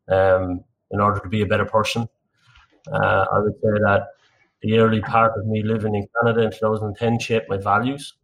um, 0.08 0.64
in 0.90 1.00
order 1.00 1.20
to 1.20 1.28
be 1.28 1.42
a 1.42 1.46
better 1.46 1.66
person. 1.66 2.06
Uh, 2.90 3.26
I 3.32 3.38
would 3.38 3.54
say 3.54 3.80
that 3.82 4.08
the 4.62 4.78
early 4.78 5.00
part 5.00 5.32
of 5.36 5.46
me 5.46 5.62
living 5.62 5.94
in 5.94 6.06
Canada 6.20 6.42
in 6.42 6.50
2010 6.50 7.18
shaped 7.18 7.48
my 7.48 7.56
values. 7.56 8.14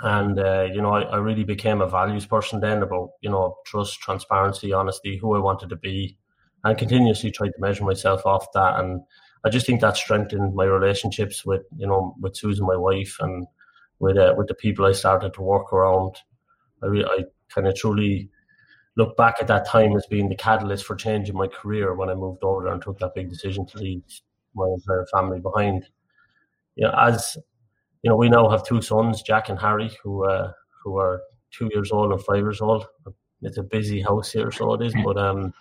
And, 0.00 0.38
uh, 0.38 0.68
you 0.72 0.80
know, 0.80 0.90
I, 0.90 1.02
I, 1.02 1.16
really 1.16 1.42
became 1.42 1.80
a 1.80 1.88
values 1.88 2.24
person 2.24 2.60
then 2.60 2.84
about, 2.84 3.10
you 3.20 3.30
know, 3.30 3.56
trust, 3.66 3.98
transparency, 3.98 4.72
honesty, 4.72 5.16
who 5.16 5.34
I 5.34 5.40
wanted 5.40 5.70
to 5.70 5.76
be, 5.76 6.16
and 6.62 6.78
continuously 6.78 7.32
tried 7.32 7.48
to 7.48 7.60
measure 7.60 7.82
myself 7.82 8.24
off 8.24 8.46
that. 8.54 8.78
And 8.78 9.00
I 9.44 9.48
just 9.48 9.66
think 9.66 9.80
that 9.80 9.96
strengthened 9.96 10.54
my 10.54 10.66
relationships 10.66 11.44
with, 11.44 11.62
you 11.76 11.86
know, 11.88 12.14
with 12.20 12.36
Susan, 12.36 12.64
my 12.64 12.76
wife, 12.76 13.16
and 13.18 13.48
with 13.98 14.16
uh, 14.16 14.34
with 14.36 14.46
the 14.46 14.54
people 14.54 14.86
I 14.86 14.92
started 14.92 15.34
to 15.34 15.42
work 15.42 15.72
around. 15.72 16.14
I, 16.80 16.86
re- 16.86 17.04
I 17.04 17.24
kind 17.52 17.66
of 17.66 17.74
truly 17.74 18.30
look 18.98 19.16
back 19.16 19.36
at 19.40 19.46
that 19.46 19.64
time 19.64 19.96
as 19.96 20.04
being 20.06 20.28
the 20.28 20.34
catalyst 20.34 20.84
for 20.84 20.96
changing 20.96 21.36
my 21.36 21.46
career 21.46 21.94
when 21.94 22.10
I 22.10 22.14
moved 22.14 22.42
over 22.42 22.64
there 22.64 22.72
and 22.72 22.82
took 22.82 22.98
that 22.98 23.14
big 23.14 23.30
decision 23.30 23.64
to 23.66 23.78
leave 23.78 24.02
my 24.54 24.66
entire 24.66 25.06
family 25.14 25.38
behind. 25.38 25.88
You 26.74 26.88
know, 26.88 26.94
as 26.98 27.38
you 28.02 28.10
know, 28.10 28.16
we 28.16 28.28
now 28.28 28.50
have 28.50 28.64
two 28.64 28.82
sons, 28.82 29.22
Jack 29.22 29.48
and 29.48 29.58
Harry, 29.58 29.90
who 30.02 30.28
uh, 30.28 30.52
who 30.82 30.98
are 30.98 31.22
two 31.52 31.70
years 31.72 31.92
old 31.92 32.12
and 32.12 32.22
five 32.22 32.38
years 32.38 32.60
old. 32.60 32.86
It's 33.40 33.56
a 33.56 33.62
busy 33.62 34.02
house 34.02 34.32
here, 34.32 34.50
so 34.50 34.74
it 34.74 34.84
is. 34.84 34.94
But 35.04 35.16
um, 35.16 35.54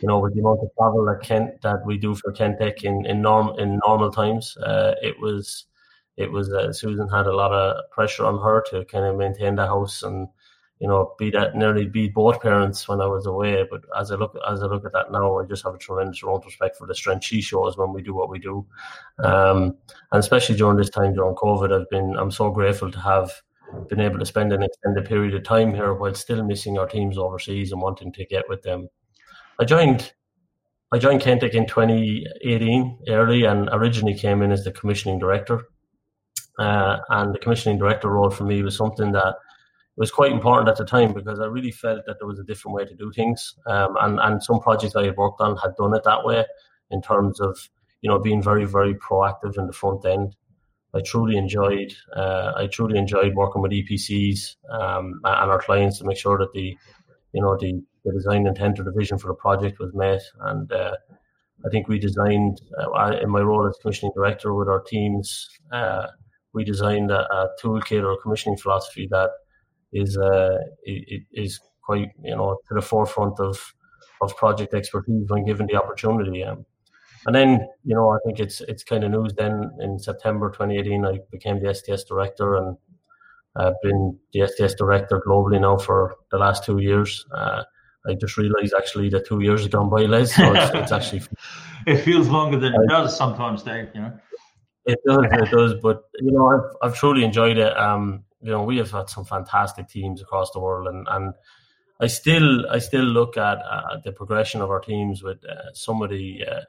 you 0.00 0.08
know, 0.08 0.18
with 0.18 0.34
the 0.34 0.40
amount 0.40 0.60
of 0.62 0.70
travel 0.76 1.04
that 1.06 1.22
Kent 1.22 1.62
that 1.62 1.86
we 1.86 1.96
do 1.96 2.16
for 2.16 2.32
Kentech 2.32 2.82
in 2.82 3.06
in 3.06 3.22
norm 3.22 3.58
in 3.60 3.80
normal 3.86 4.10
times, 4.10 4.56
uh, 4.56 4.94
it 5.00 5.20
was 5.20 5.66
it 6.16 6.32
was 6.32 6.52
uh, 6.52 6.72
Susan 6.72 7.08
had 7.08 7.26
a 7.26 7.36
lot 7.36 7.52
of 7.52 7.88
pressure 7.92 8.24
on 8.24 8.42
her 8.42 8.64
to 8.70 8.84
kind 8.86 9.04
of 9.04 9.16
maintain 9.16 9.54
the 9.54 9.66
house 9.66 10.02
and 10.02 10.26
you 10.82 10.88
know, 10.88 11.14
be 11.16 11.30
that 11.30 11.54
nearly 11.54 11.86
be 11.86 12.08
both 12.08 12.42
parents 12.42 12.88
when 12.88 13.00
I 13.00 13.06
was 13.06 13.24
away. 13.24 13.64
But 13.70 13.82
as 13.96 14.10
I 14.10 14.16
look 14.16 14.36
as 14.50 14.64
I 14.64 14.66
look 14.66 14.84
at 14.84 14.92
that 14.92 15.12
now, 15.12 15.38
I 15.38 15.44
just 15.44 15.62
have 15.62 15.76
a 15.76 15.78
tremendous 15.78 16.20
amount 16.24 16.38
of 16.38 16.46
respect 16.46 16.76
for 16.76 16.88
the 16.88 16.94
strength 16.94 17.24
she 17.24 17.40
shows 17.40 17.78
when 17.78 17.92
we 17.92 18.02
do 18.02 18.12
what 18.12 18.28
we 18.28 18.40
do, 18.40 18.66
um, 19.22 19.76
and 20.10 20.18
especially 20.18 20.56
during 20.56 20.76
this 20.76 20.90
time 20.90 21.14
during 21.14 21.36
COVID, 21.36 21.72
I've 21.72 21.88
been 21.88 22.16
I'm 22.18 22.32
so 22.32 22.50
grateful 22.50 22.90
to 22.90 22.98
have 22.98 23.30
been 23.88 24.00
able 24.00 24.18
to 24.18 24.26
spend 24.26 24.52
an 24.52 24.64
extended 24.64 25.04
period 25.04 25.34
of 25.34 25.44
time 25.44 25.72
here 25.72 25.94
while 25.94 26.14
still 26.14 26.42
missing 26.42 26.76
our 26.78 26.88
teams 26.88 27.16
overseas 27.16 27.70
and 27.70 27.80
wanting 27.80 28.12
to 28.14 28.26
get 28.26 28.48
with 28.48 28.62
them. 28.62 28.88
I 29.60 29.64
joined. 29.64 30.12
I 30.92 30.98
joined 30.98 31.22
Kentech 31.22 31.54
in 31.54 31.66
2018 31.66 33.04
early 33.08 33.44
and 33.44 33.68
originally 33.72 34.18
came 34.18 34.42
in 34.42 34.50
as 34.50 34.64
the 34.64 34.72
commissioning 34.72 35.20
director. 35.20 35.62
Uh, 36.58 36.98
and 37.08 37.32
the 37.32 37.38
commissioning 37.38 37.78
director 37.78 38.10
role 38.10 38.30
for 38.30 38.44
me 38.44 38.62
was 38.62 38.76
something 38.76 39.12
that 39.12 39.36
it 39.96 40.00
was 40.00 40.10
quite 40.10 40.32
important 40.32 40.70
at 40.70 40.76
the 40.76 40.86
time 40.86 41.12
because 41.12 41.38
I 41.38 41.44
really 41.44 41.70
felt 41.70 42.06
that 42.06 42.16
there 42.18 42.26
was 42.26 42.38
a 42.38 42.44
different 42.44 42.74
way 42.74 42.86
to 42.86 42.94
do 42.94 43.12
things. 43.12 43.54
Um, 43.66 43.94
and, 44.00 44.18
and 44.20 44.42
some 44.42 44.58
projects 44.60 44.96
I 44.96 45.04
had 45.04 45.16
worked 45.16 45.42
on 45.42 45.56
had 45.58 45.76
done 45.76 45.94
it 45.94 46.04
that 46.04 46.24
way 46.24 46.46
in 46.90 47.02
terms 47.02 47.40
of, 47.40 47.58
you 48.00 48.08
know, 48.08 48.18
being 48.18 48.42
very, 48.42 48.64
very 48.64 48.94
proactive 48.94 49.58
in 49.58 49.66
the 49.66 49.72
front 49.72 50.06
end. 50.06 50.34
I 50.94 51.00
truly 51.00 51.36
enjoyed. 51.36 51.92
Uh, 52.16 52.52
I 52.56 52.68
truly 52.68 52.98
enjoyed 52.98 53.34
working 53.34 53.60
with 53.60 53.72
EPCs 53.72 54.56
um, 54.70 55.20
and 55.24 55.50
our 55.50 55.60
clients 55.60 55.98
to 55.98 56.06
make 56.06 56.18
sure 56.18 56.38
that 56.38 56.52
the, 56.52 56.76
you 57.34 57.42
know, 57.42 57.56
the, 57.58 57.82
the 58.04 58.12
design 58.12 58.46
intent 58.46 58.80
or 58.80 58.84
the 58.84 58.92
vision 58.92 59.18
for 59.18 59.28
the 59.28 59.34
project 59.34 59.78
was 59.78 59.92
met. 59.94 60.22
And 60.40 60.72
uh, 60.72 60.96
I 61.66 61.68
think 61.68 61.88
we 61.88 61.98
designed 61.98 62.62
uh, 62.78 63.16
in 63.22 63.28
my 63.28 63.40
role 63.40 63.68
as 63.68 63.76
commissioning 63.80 64.12
director 64.14 64.54
with 64.54 64.68
our 64.68 64.80
teams. 64.80 65.48
Uh, 65.70 66.06
we 66.54 66.64
designed 66.64 67.10
a, 67.10 67.20
a, 67.32 67.48
toolkit 67.62 68.02
or 68.02 68.12
a 68.12 68.18
commissioning 68.18 68.58
philosophy 68.58 69.08
that 69.10 69.30
is 69.92 70.16
uh, 70.16 70.58
it, 70.84 71.22
it 71.32 71.42
is 71.42 71.60
quite 71.84 72.10
you 72.22 72.36
know 72.36 72.58
to 72.68 72.74
the 72.74 72.82
forefront 72.82 73.38
of 73.40 73.74
of 74.20 74.36
project 74.36 74.72
expertise 74.72 75.24
when 75.28 75.44
given 75.44 75.66
the 75.66 75.76
opportunity. 75.76 76.44
Um, 76.44 76.64
and 77.26 77.34
then, 77.34 77.68
you 77.84 77.94
know, 77.94 78.10
I 78.10 78.18
think 78.24 78.40
it's 78.40 78.60
it's 78.62 78.82
kind 78.82 79.04
of 79.04 79.10
news. 79.10 79.32
Then 79.34 79.70
in 79.80 79.98
September 79.98 80.50
2018, 80.50 81.04
I 81.04 81.18
became 81.30 81.62
the 81.62 81.72
STS 81.72 82.04
director, 82.04 82.56
and 82.56 82.76
I've 83.56 83.80
been 83.82 84.18
the 84.32 84.46
STS 84.46 84.74
director 84.74 85.22
globally 85.26 85.60
now 85.60 85.76
for 85.76 86.16
the 86.30 86.38
last 86.38 86.64
two 86.64 86.78
years. 86.78 87.24
Uh, 87.32 87.62
I 88.08 88.14
just 88.14 88.36
realised 88.36 88.74
actually 88.76 89.08
that 89.10 89.26
two 89.26 89.40
years 89.40 89.62
have 89.62 89.70
gone 89.70 89.88
by, 89.88 90.02
Les. 90.02 90.34
So 90.34 90.52
it's, 90.52 90.74
it's 90.74 90.92
actually 90.98 91.22
it 91.86 91.98
feels 91.98 92.28
longer 92.28 92.58
than 92.58 92.74
it 92.74 92.88
does 92.88 93.16
sometimes, 93.16 93.62
Dave. 93.62 93.90
You 93.94 94.00
know, 94.00 94.18
it 94.86 94.98
does, 95.06 95.24
it 95.30 95.50
does. 95.50 95.74
But 95.80 96.02
you 96.20 96.32
know, 96.32 96.46
I've 96.46 96.90
I've 96.90 96.98
truly 96.98 97.22
enjoyed 97.22 97.58
it. 97.58 97.76
Um, 97.76 98.24
you 98.42 98.50
know, 98.50 98.62
we 98.64 98.78
have 98.78 98.90
had 98.90 99.08
some 99.08 99.24
fantastic 99.24 99.88
teams 99.88 100.20
across 100.20 100.50
the 100.50 100.60
world, 100.60 100.88
and 100.88 101.06
and 101.10 101.34
I 102.00 102.08
still 102.08 102.68
I 102.68 102.78
still 102.78 103.04
look 103.04 103.36
at 103.36 103.58
uh, 103.58 103.98
the 104.04 104.12
progression 104.12 104.60
of 104.60 104.70
our 104.70 104.80
teams 104.80 105.22
with 105.22 105.38
uh, 105.44 105.72
some 105.74 106.02
of 106.02 106.10
the 106.10 106.44
uh, 106.50 106.60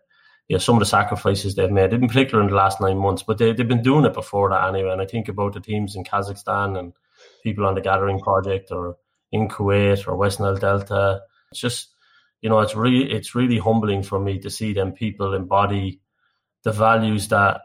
you 0.48 0.56
know, 0.56 0.60
some 0.60 0.76
of 0.76 0.80
the 0.80 0.86
sacrifices 0.86 1.56
they've 1.56 1.72
made, 1.72 1.94
in 1.94 2.08
particular 2.08 2.44
in 2.44 2.50
the 2.50 2.56
last 2.56 2.82
nine 2.82 2.98
months. 2.98 3.24
But 3.24 3.38
they, 3.38 3.54
they've 3.54 3.68
been 3.68 3.82
doing 3.82 4.06
it 4.06 4.14
before 4.14 4.50
that 4.50 4.68
anyway. 4.68 4.92
And 4.92 5.02
I 5.02 5.06
think 5.06 5.30
about 5.30 5.54
the 5.54 5.60
teams 5.60 5.96
in 5.96 6.04
Kazakhstan 6.04 6.78
and 6.78 6.94
people 7.44 7.66
on 7.66 7.76
the 7.76 7.82
Gathering 7.82 8.20
Project 8.20 8.72
or 8.72 8.98
in 9.32 9.48
Kuwait 9.48 10.08
or 10.08 10.16
West 10.16 10.40
Nile 10.40 10.58
Delta. 10.58 11.22
It's 11.52 11.60
just, 11.60 11.90
you 12.42 12.50
know, 12.50 12.60
it's 12.60 12.76
really 12.76 13.12
it's 13.12 13.36
really 13.36 13.58
humbling 13.58 14.04
for 14.04 14.20
me 14.20 14.40
to 14.40 14.50
see 14.50 14.74
them 14.74 14.92
people 14.92 15.34
embody 15.34 16.02
the 16.64 16.72
values 16.72 17.30
that 17.30 17.62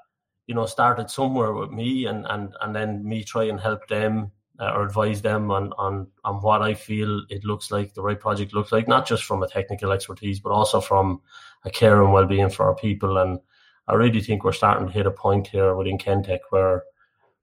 you 0.49 0.55
know 0.55 0.67
started 0.67 1.11
somewhere 1.11 1.53
with 1.53 1.71
me, 1.71 2.07
and 2.07 2.27
and 2.29 2.55
and 2.61 2.75
then 2.75 3.05
me 3.07 3.23
try 3.23 3.45
and 3.45 3.61
help 3.61 3.87
them 3.87 4.33
uh, 4.59 4.73
or 4.75 4.83
advise 4.85 5.23
them 5.23 5.51
on 5.51 5.73
on 5.79 6.09
on 6.25 6.37
what 6.37 6.63
I 6.63 6.75
feel 6.75 7.23
it 7.29 7.45
looks 7.45 7.71
like 7.71 7.95
the 7.95 8.03
right 8.03 8.19
project 8.19 8.55
looks 8.55 8.73
like, 8.73 8.89
not 8.89 9.07
just 9.07 9.25
from 9.25 9.43
a 9.43 9.49
technical 9.49 9.93
expertise, 9.93 10.41
but 10.41 10.51
also 10.51 10.81
from 10.81 11.21
a 11.65 11.71
care 11.71 12.03
and 12.03 12.13
well 12.13 12.27
being 12.27 12.51
for 12.51 12.67
our 12.67 12.75
people. 12.75 13.19
And 13.19 13.39
I 13.87 13.95
really 13.95 14.21
think 14.21 14.43
we're 14.43 14.53
starting 14.53 14.87
to 14.87 14.93
hit 14.93 15.07
a 15.07 15.11
point 15.11 15.49
here 15.49 15.77
within 15.77 15.99
Kentech 15.99 16.41
where 16.51 16.85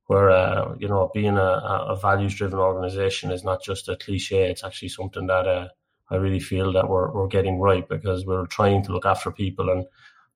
where 0.07 0.31
uh, 0.31 0.75
you 0.79 0.88
know 0.88 1.12
being 1.13 1.38
a, 1.38 1.51
a 1.89 1.95
values 1.95 2.35
driven 2.35 2.59
organization 2.59 3.31
is 3.31 3.43
not 3.43 3.63
just 3.63 3.88
a 3.88 3.95
cliche; 3.97 4.50
it's 4.50 4.63
actually 4.63 4.89
something 4.89 5.27
that 5.27 5.47
uh, 5.47 5.67
I 6.09 6.15
really 6.15 6.39
feel 6.39 6.74
that 6.74 6.89
we're 6.89 7.12
we're 7.12 7.27
getting 7.27 7.59
right 7.59 7.88
because 7.88 8.25
we're 8.25 8.47
trying 8.47 8.83
to 8.83 8.91
look 8.91 9.05
after 9.05 9.31
people 9.31 9.69
and 9.69 9.85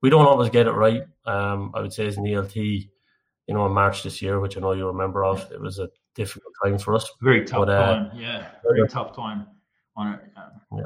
we 0.01 0.09
don't 0.09 0.25
always 0.25 0.49
get 0.49 0.67
it 0.67 0.71
right. 0.71 1.03
Um, 1.25 1.71
I 1.75 1.81
would 1.81 1.93
say 1.93 2.07
as 2.07 2.17
an 2.17 2.25
ELT, 2.25 2.55
you 2.55 3.53
know, 3.53 3.65
in 3.65 3.73
March 3.73 4.03
this 4.03 4.21
year, 4.21 4.39
which 4.39 4.57
I 4.57 4.59
know 4.59 4.73
you 4.73 4.87
remember 4.87 5.25
of, 5.25 5.51
it 5.51 5.59
was 5.59 5.79
a 5.79 5.89
difficult 6.15 6.53
time 6.63 6.77
for 6.77 6.95
us. 6.95 7.09
Very 7.21 7.45
tough 7.45 7.65
but, 7.65 7.69
uh, 7.69 7.93
time, 7.93 8.11
yeah, 8.15 8.47
very 8.63 8.87
tough 8.87 9.15
time 9.15 9.47
on 9.95 10.13
it. 10.13 10.21
Yeah. 10.75 10.83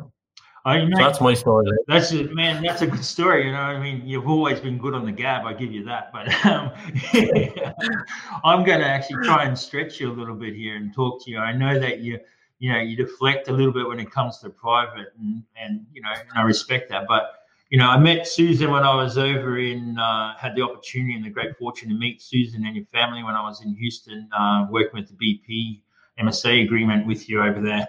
I, 0.65 0.79
so 0.79 0.89
that's 0.97 1.19
my 1.19 1.33
story. 1.33 1.69
That's 1.87 2.13
a, 2.13 2.23
man. 2.23 2.63
That's 2.63 2.81
a 2.81 2.87
good 2.87 3.03
story. 3.03 3.47
You 3.47 3.51
know, 3.51 3.57
I 3.57 3.77
mean, 3.81 4.07
you've 4.07 4.29
always 4.29 4.61
been 4.61 4.77
good 4.77 4.93
on 4.93 5.05
the 5.05 5.11
gab. 5.11 5.45
I 5.45 5.53
give 5.53 5.73
you 5.73 5.83
that. 5.83 6.13
But 6.13 6.29
um, 6.45 6.71
I'm 8.45 8.63
going 8.63 8.79
to 8.79 8.87
actually 8.87 9.25
try 9.25 9.43
and 9.43 9.59
stretch 9.59 9.99
you 9.99 10.09
a 10.09 10.13
little 10.13 10.35
bit 10.35 10.55
here 10.55 10.77
and 10.77 10.93
talk 10.93 11.23
to 11.25 11.31
you. 11.31 11.39
I 11.39 11.51
know 11.51 11.77
that 11.79 11.99
you, 11.99 12.17
you 12.59 12.71
know, 12.71 12.79
you 12.79 12.95
deflect 12.95 13.49
a 13.49 13.51
little 13.51 13.73
bit 13.73 13.85
when 13.85 13.99
it 13.99 14.09
comes 14.09 14.37
to 14.39 14.49
private, 14.49 15.07
and 15.19 15.43
and 15.61 15.85
you 15.91 16.01
know, 16.01 16.11
and 16.13 16.29
I 16.33 16.43
respect 16.43 16.89
that. 16.91 17.07
But 17.09 17.42
you 17.73 17.79
know, 17.79 17.87
I 17.87 17.97
met 17.97 18.27
Susan 18.27 18.69
when 18.69 18.83
I 18.83 18.93
was 18.93 19.17
over 19.17 19.57
in, 19.57 19.97
uh, 19.97 20.37
had 20.37 20.55
the 20.55 20.61
opportunity 20.61 21.15
and 21.15 21.25
the 21.25 21.31
great 21.31 21.57
fortune 21.57 21.89
to 21.89 21.95
meet 21.95 22.21
Susan 22.21 22.63
and 22.67 22.75
your 22.75 22.85
family 22.85 23.23
when 23.23 23.33
I 23.33 23.41
was 23.41 23.65
in 23.65 23.73
Houston, 23.73 24.29
uh, 24.31 24.67
working 24.69 24.99
with 24.99 25.09
the 25.09 25.15
BP 25.15 25.81
MSA 26.23 26.65
agreement 26.65 27.07
with 27.07 27.27
you 27.27 27.41
over 27.41 27.59
there. 27.59 27.87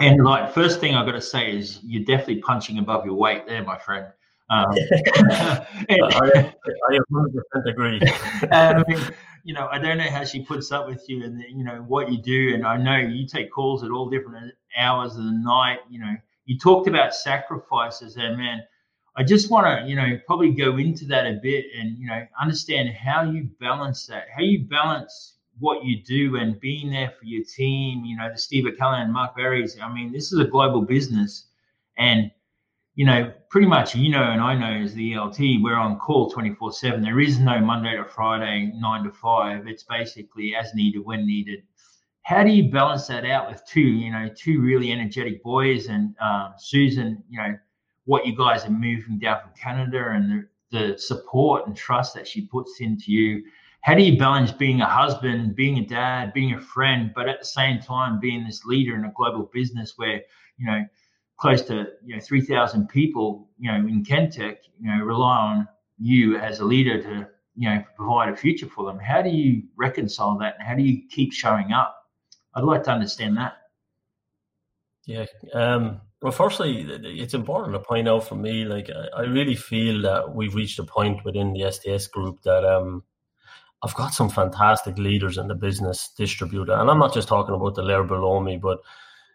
And 0.00 0.24
like, 0.24 0.52
first 0.52 0.80
thing 0.80 0.96
I've 0.96 1.06
got 1.06 1.12
to 1.12 1.20
say 1.20 1.56
is 1.56 1.78
you're 1.84 2.02
definitely 2.02 2.40
punching 2.40 2.78
above 2.78 3.06
your 3.06 3.14
weight 3.14 3.46
there, 3.46 3.62
my 3.62 3.78
friend. 3.78 4.06
Um, 4.50 4.66
and, 4.72 6.00
I, 6.12 6.52
I 6.90 6.98
100% 7.12 7.70
agree. 7.70 8.00
um, 8.50 8.84
you 9.44 9.54
know, 9.54 9.68
I 9.70 9.78
don't 9.78 9.98
know 9.98 10.10
how 10.10 10.24
she 10.24 10.42
puts 10.42 10.72
up 10.72 10.88
with 10.88 11.08
you 11.08 11.22
and 11.22 11.40
you 11.48 11.62
know 11.62 11.84
what 11.86 12.10
you 12.10 12.20
do. 12.20 12.54
And 12.54 12.66
I 12.66 12.76
know 12.76 12.96
you 12.96 13.24
take 13.28 13.52
calls 13.52 13.84
at 13.84 13.92
all 13.92 14.10
different 14.10 14.52
hours 14.76 15.12
of 15.12 15.22
the 15.22 15.40
night. 15.44 15.78
You 15.88 16.00
know, 16.00 16.16
you 16.46 16.58
talked 16.58 16.88
about 16.88 17.14
sacrifices, 17.14 18.16
and 18.16 18.36
man, 18.36 18.64
I 19.20 19.22
just 19.22 19.50
want 19.50 19.66
to, 19.66 19.86
you 19.86 19.96
know, 19.96 20.18
probably 20.26 20.50
go 20.50 20.78
into 20.78 21.04
that 21.08 21.26
a 21.26 21.38
bit 21.42 21.66
and, 21.78 21.98
you 21.98 22.06
know, 22.06 22.26
understand 22.40 22.88
how 22.88 23.22
you 23.22 23.50
balance 23.60 24.06
that, 24.06 24.28
how 24.34 24.40
you 24.40 24.60
balance 24.60 25.34
what 25.58 25.84
you 25.84 26.02
do 26.02 26.36
and 26.36 26.58
being 26.58 26.90
there 26.90 27.10
for 27.10 27.26
your 27.26 27.44
team, 27.44 28.02
you 28.06 28.16
know, 28.16 28.30
the 28.32 28.38
Steve 28.38 28.64
O'Callaghan 28.64 29.02
and 29.02 29.12
Mark 29.12 29.36
Berries. 29.36 29.76
I 29.78 29.92
mean, 29.92 30.10
this 30.10 30.32
is 30.32 30.38
a 30.38 30.46
global 30.46 30.80
business. 30.80 31.48
And, 31.98 32.30
you 32.94 33.04
know, 33.04 33.30
pretty 33.50 33.66
much, 33.66 33.94
you 33.94 34.08
know, 34.10 34.22
and 34.22 34.40
I 34.40 34.54
know 34.54 34.82
as 34.82 34.94
the 34.94 35.12
ELT, 35.12 35.62
we're 35.62 35.76
on 35.76 35.98
call 35.98 36.30
24 36.30 36.72
7. 36.72 37.02
There 37.02 37.20
is 37.20 37.38
no 37.38 37.60
Monday 37.60 37.98
to 37.98 38.06
Friday, 38.06 38.72
nine 38.74 39.04
to 39.04 39.12
five. 39.12 39.68
It's 39.68 39.82
basically 39.82 40.54
as 40.54 40.72
needed, 40.74 41.04
when 41.04 41.26
needed. 41.26 41.62
How 42.22 42.42
do 42.42 42.50
you 42.50 42.70
balance 42.70 43.06
that 43.08 43.26
out 43.26 43.50
with 43.50 43.62
two, 43.66 43.82
you 43.82 44.12
know, 44.12 44.30
two 44.34 44.62
really 44.62 44.90
energetic 44.90 45.42
boys 45.42 45.88
and 45.88 46.14
uh, 46.22 46.52
Susan, 46.56 47.22
you 47.28 47.36
know, 47.36 47.58
what 48.10 48.26
you 48.26 48.34
guys 48.34 48.64
are 48.64 48.70
moving 48.70 49.20
down 49.20 49.40
from 49.40 49.52
Canada 49.54 50.10
and 50.10 50.44
the, 50.72 50.76
the 50.76 50.98
support 50.98 51.68
and 51.68 51.76
trust 51.76 52.12
that 52.12 52.26
she 52.26 52.40
puts 52.44 52.80
into 52.80 53.12
you. 53.12 53.44
How 53.82 53.94
do 53.94 54.02
you 54.02 54.18
balance 54.18 54.50
being 54.50 54.80
a 54.80 54.86
husband, 54.86 55.54
being 55.54 55.78
a 55.78 55.86
dad, 55.86 56.32
being 56.32 56.54
a 56.54 56.60
friend, 56.60 57.12
but 57.14 57.28
at 57.28 57.38
the 57.38 57.44
same 57.44 57.80
time 57.80 58.18
being 58.18 58.42
this 58.44 58.64
leader 58.64 58.96
in 58.96 59.04
a 59.04 59.12
global 59.16 59.48
business 59.54 59.92
where 59.96 60.22
you 60.58 60.66
know 60.66 60.84
close 61.38 61.62
to 61.62 61.86
you 62.04 62.16
know 62.16 62.20
three 62.20 62.40
thousand 62.40 62.88
people 62.88 63.48
you 63.60 63.70
know 63.70 63.78
in 63.78 64.04
Kentech 64.04 64.56
you 64.80 64.90
know 64.90 65.04
rely 65.04 65.38
on 65.38 65.68
you 66.00 66.36
as 66.36 66.58
a 66.58 66.64
leader 66.64 67.00
to 67.00 67.28
you 67.54 67.68
know 67.70 67.80
provide 67.96 68.28
a 68.28 68.36
future 68.36 68.66
for 68.66 68.86
them. 68.86 68.98
How 68.98 69.22
do 69.22 69.30
you 69.30 69.62
reconcile 69.76 70.36
that, 70.38 70.56
and 70.58 70.66
how 70.66 70.74
do 70.74 70.82
you 70.82 71.06
keep 71.08 71.32
showing 71.32 71.70
up? 71.70 71.94
I'd 72.56 72.64
like 72.64 72.82
to 72.84 72.90
understand 72.90 73.36
that. 73.36 73.52
Yeah. 75.06 75.26
Um, 75.54 76.00
well, 76.22 76.32
firstly, 76.32 76.86
it's 76.88 77.34
important 77.34 77.72
to 77.72 77.80
point 77.80 78.08
out 78.08 78.28
for 78.28 78.34
me, 78.34 78.64
like 78.64 78.90
I 79.16 79.22
really 79.22 79.54
feel 79.54 80.02
that 80.02 80.34
we've 80.34 80.54
reached 80.54 80.78
a 80.78 80.84
point 80.84 81.24
within 81.24 81.52
the 81.52 81.70
STS 81.70 82.08
group 82.08 82.42
that 82.42 82.64
um, 82.64 83.04
I've 83.82 83.94
got 83.94 84.12
some 84.12 84.28
fantastic 84.28 84.98
leaders 84.98 85.38
in 85.38 85.48
the 85.48 85.54
business 85.54 86.12
distributor, 86.16 86.74
and 86.74 86.90
I'm 86.90 86.98
not 86.98 87.14
just 87.14 87.28
talking 87.28 87.54
about 87.54 87.74
the 87.74 87.82
layer 87.82 88.04
below 88.04 88.40
me, 88.40 88.58
but 88.58 88.80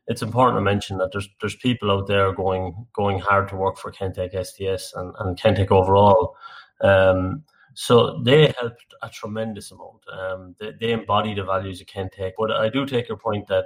it's 0.08 0.22
important 0.22 0.58
to 0.58 0.62
mention 0.62 1.00
that 1.00 1.12
there's 1.12 1.27
there's 1.42 1.56
people 1.56 1.89
out 1.89 2.08
there 2.08 2.32
going 2.32 2.86
going 2.94 3.18
hard 3.18 3.50
to 3.50 3.56
work 3.56 3.77
for 3.77 3.92
Kentech 3.92 4.34
STS 4.46 4.94
and, 4.94 5.13
and 5.20 5.39
Kentech 5.39 5.72
overall. 5.72 6.36
Um, 6.82 7.44
so 7.74 8.22
they 8.24 8.54
helped 8.60 8.94
a 9.01 9.10
tremendous 9.10 9.72
amount. 9.72 10.01
Um, 10.12 10.56
they, 10.60 10.72
they 10.80 10.92
embody 10.92 11.34
the 11.34 11.44
values 11.44 11.82
of 11.82 11.88
Kentech. 11.88 12.34
But 12.38 12.51
I 12.51 12.70
do 12.70 12.86
take 12.86 13.10
your 13.10 13.18
point 13.18 13.48
that 13.48 13.65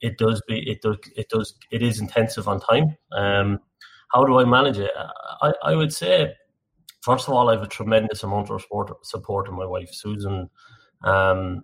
it 0.00 0.18
does 0.18 0.42
be 0.46 0.58
it 0.70 0.82
does 0.82 0.96
it 1.16 1.28
does 1.28 1.54
it 1.70 1.82
is 1.82 2.00
intensive 2.00 2.48
on 2.48 2.60
time. 2.60 2.96
Um, 3.12 3.58
how 4.12 4.24
do 4.24 4.38
I 4.38 4.44
manage 4.44 4.78
it? 4.78 4.92
I, 5.42 5.52
I 5.62 5.74
would 5.74 5.92
say 5.92 6.34
first 7.04 7.28
of 7.28 7.34
all, 7.34 7.48
I 7.48 7.52
have 7.52 7.62
a 7.62 7.68
tremendous 7.68 8.22
amount 8.22 8.50
of 8.50 8.62
support 8.62 9.04
support 9.04 9.48
in 9.48 9.54
my 9.54 9.66
wife 9.66 9.90
Susan. 9.92 10.48
Um, 11.04 11.62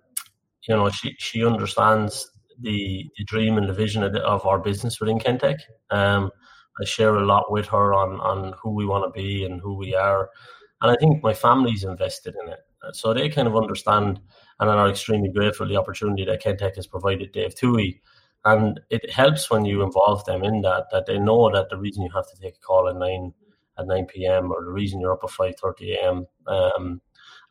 you 0.67 0.75
know, 0.75 0.89
she 0.89 1.15
she 1.17 1.45
understands 1.45 2.29
the, 2.59 3.09
the 3.17 3.23
dream 3.25 3.57
and 3.57 3.67
the 3.67 3.73
vision 3.73 4.03
of, 4.03 4.13
the, 4.13 4.21
of 4.21 4.45
our 4.45 4.59
business 4.59 4.99
within 4.99 5.17
Kentech. 5.17 5.57
Um, 5.89 6.29
I 6.79 6.85
share 6.85 7.15
a 7.15 7.25
lot 7.25 7.51
with 7.51 7.67
her 7.67 7.93
on 7.93 8.19
on 8.21 8.53
who 8.61 8.71
we 8.71 8.85
want 8.85 9.03
to 9.05 9.19
be 9.19 9.45
and 9.45 9.59
who 9.59 9.75
we 9.75 9.95
are, 9.95 10.29
and 10.81 10.91
I 10.91 10.95
think 10.95 11.23
my 11.23 11.33
family's 11.33 11.83
invested 11.83 12.35
in 12.43 12.49
it, 12.53 12.59
so 12.93 13.13
they 13.13 13.29
kind 13.29 13.47
of 13.47 13.57
understand 13.57 14.19
and 14.59 14.69
are 14.69 14.89
extremely 14.89 15.29
grateful 15.29 15.65
for 15.65 15.69
the 15.69 15.77
opportunity 15.77 16.23
that 16.25 16.43
Kentech 16.43 16.75
has 16.75 16.85
provided 16.85 17.31
Dave 17.31 17.55
Toohey 17.55 17.99
and 18.45 18.79
it 18.89 19.09
helps 19.11 19.49
when 19.49 19.65
you 19.65 19.83
involve 19.83 20.25
them 20.25 20.43
in 20.43 20.61
that 20.61 20.85
that 20.91 21.05
they 21.05 21.17
know 21.19 21.51
that 21.51 21.69
the 21.69 21.77
reason 21.77 22.03
you 22.03 22.09
have 22.13 22.29
to 22.29 22.41
take 22.41 22.55
a 22.55 22.59
call 22.59 22.89
at 22.89 22.95
nine 22.95 23.33
at 23.77 23.87
nine 23.87 24.05
p.m. 24.05 24.51
or 24.51 24.63
the 24.63 24.71
reason 24.71 24.99
you're 24.99 25.13
up 25.13 25.23
at 25.23 25.29
five 25.29 25.55
thirty 25.61 25.93
a.m. 25.93 26.25
Um, 26.47 27.01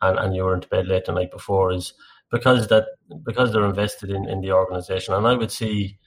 and 0.02 0.18
and 0.18 0.35
you 0.35 0.44
were 0.44 0.54
into 0.54 0.68
bed 0.68 0.87
late 0.88 1.04
the 1.04 1.12
night 1.12 1.30
before 1.30 1.73
is 1.73 1.94
because 2.30 2.68
that 2.68 2.87
because 3.25 3.52
they're 3.52 3.64
invested 3.64 4.11
in, 4.11 4.28
in 4.28 4.40
the 4.40 4.52
organization. 4.52 5.14
And 5.14 5.26
I 5.26 5.35
would 5.35 5.50
see, 5.50 5.99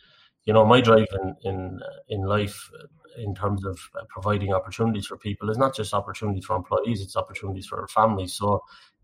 you 0.45 0.53
know, 0.53 0.65
my 0.65 0.81
drive 0.81 1.07
in 1.21 1.35
in 1.43 1.79
in 2.09 2.21
life 2.23 2.69
in 3.17 3.35
terms 3.35 3.63
of 3.65 3.79
providing 4.09 4.53
opportunities 4.53 5.05
for 5.05 5.17
people 5.17 5.49
is 5.49 5.57
not 5.57 5.75
just 5.75 5.93
opportunities 5.93 6.45
for 6.45 6.55
employees; 6.55 7.01
it's 7.01 7.15
opportunities 7.15 7.67
for 7.67 7.87
families. 7.87 8.33
So, 8.33 8.63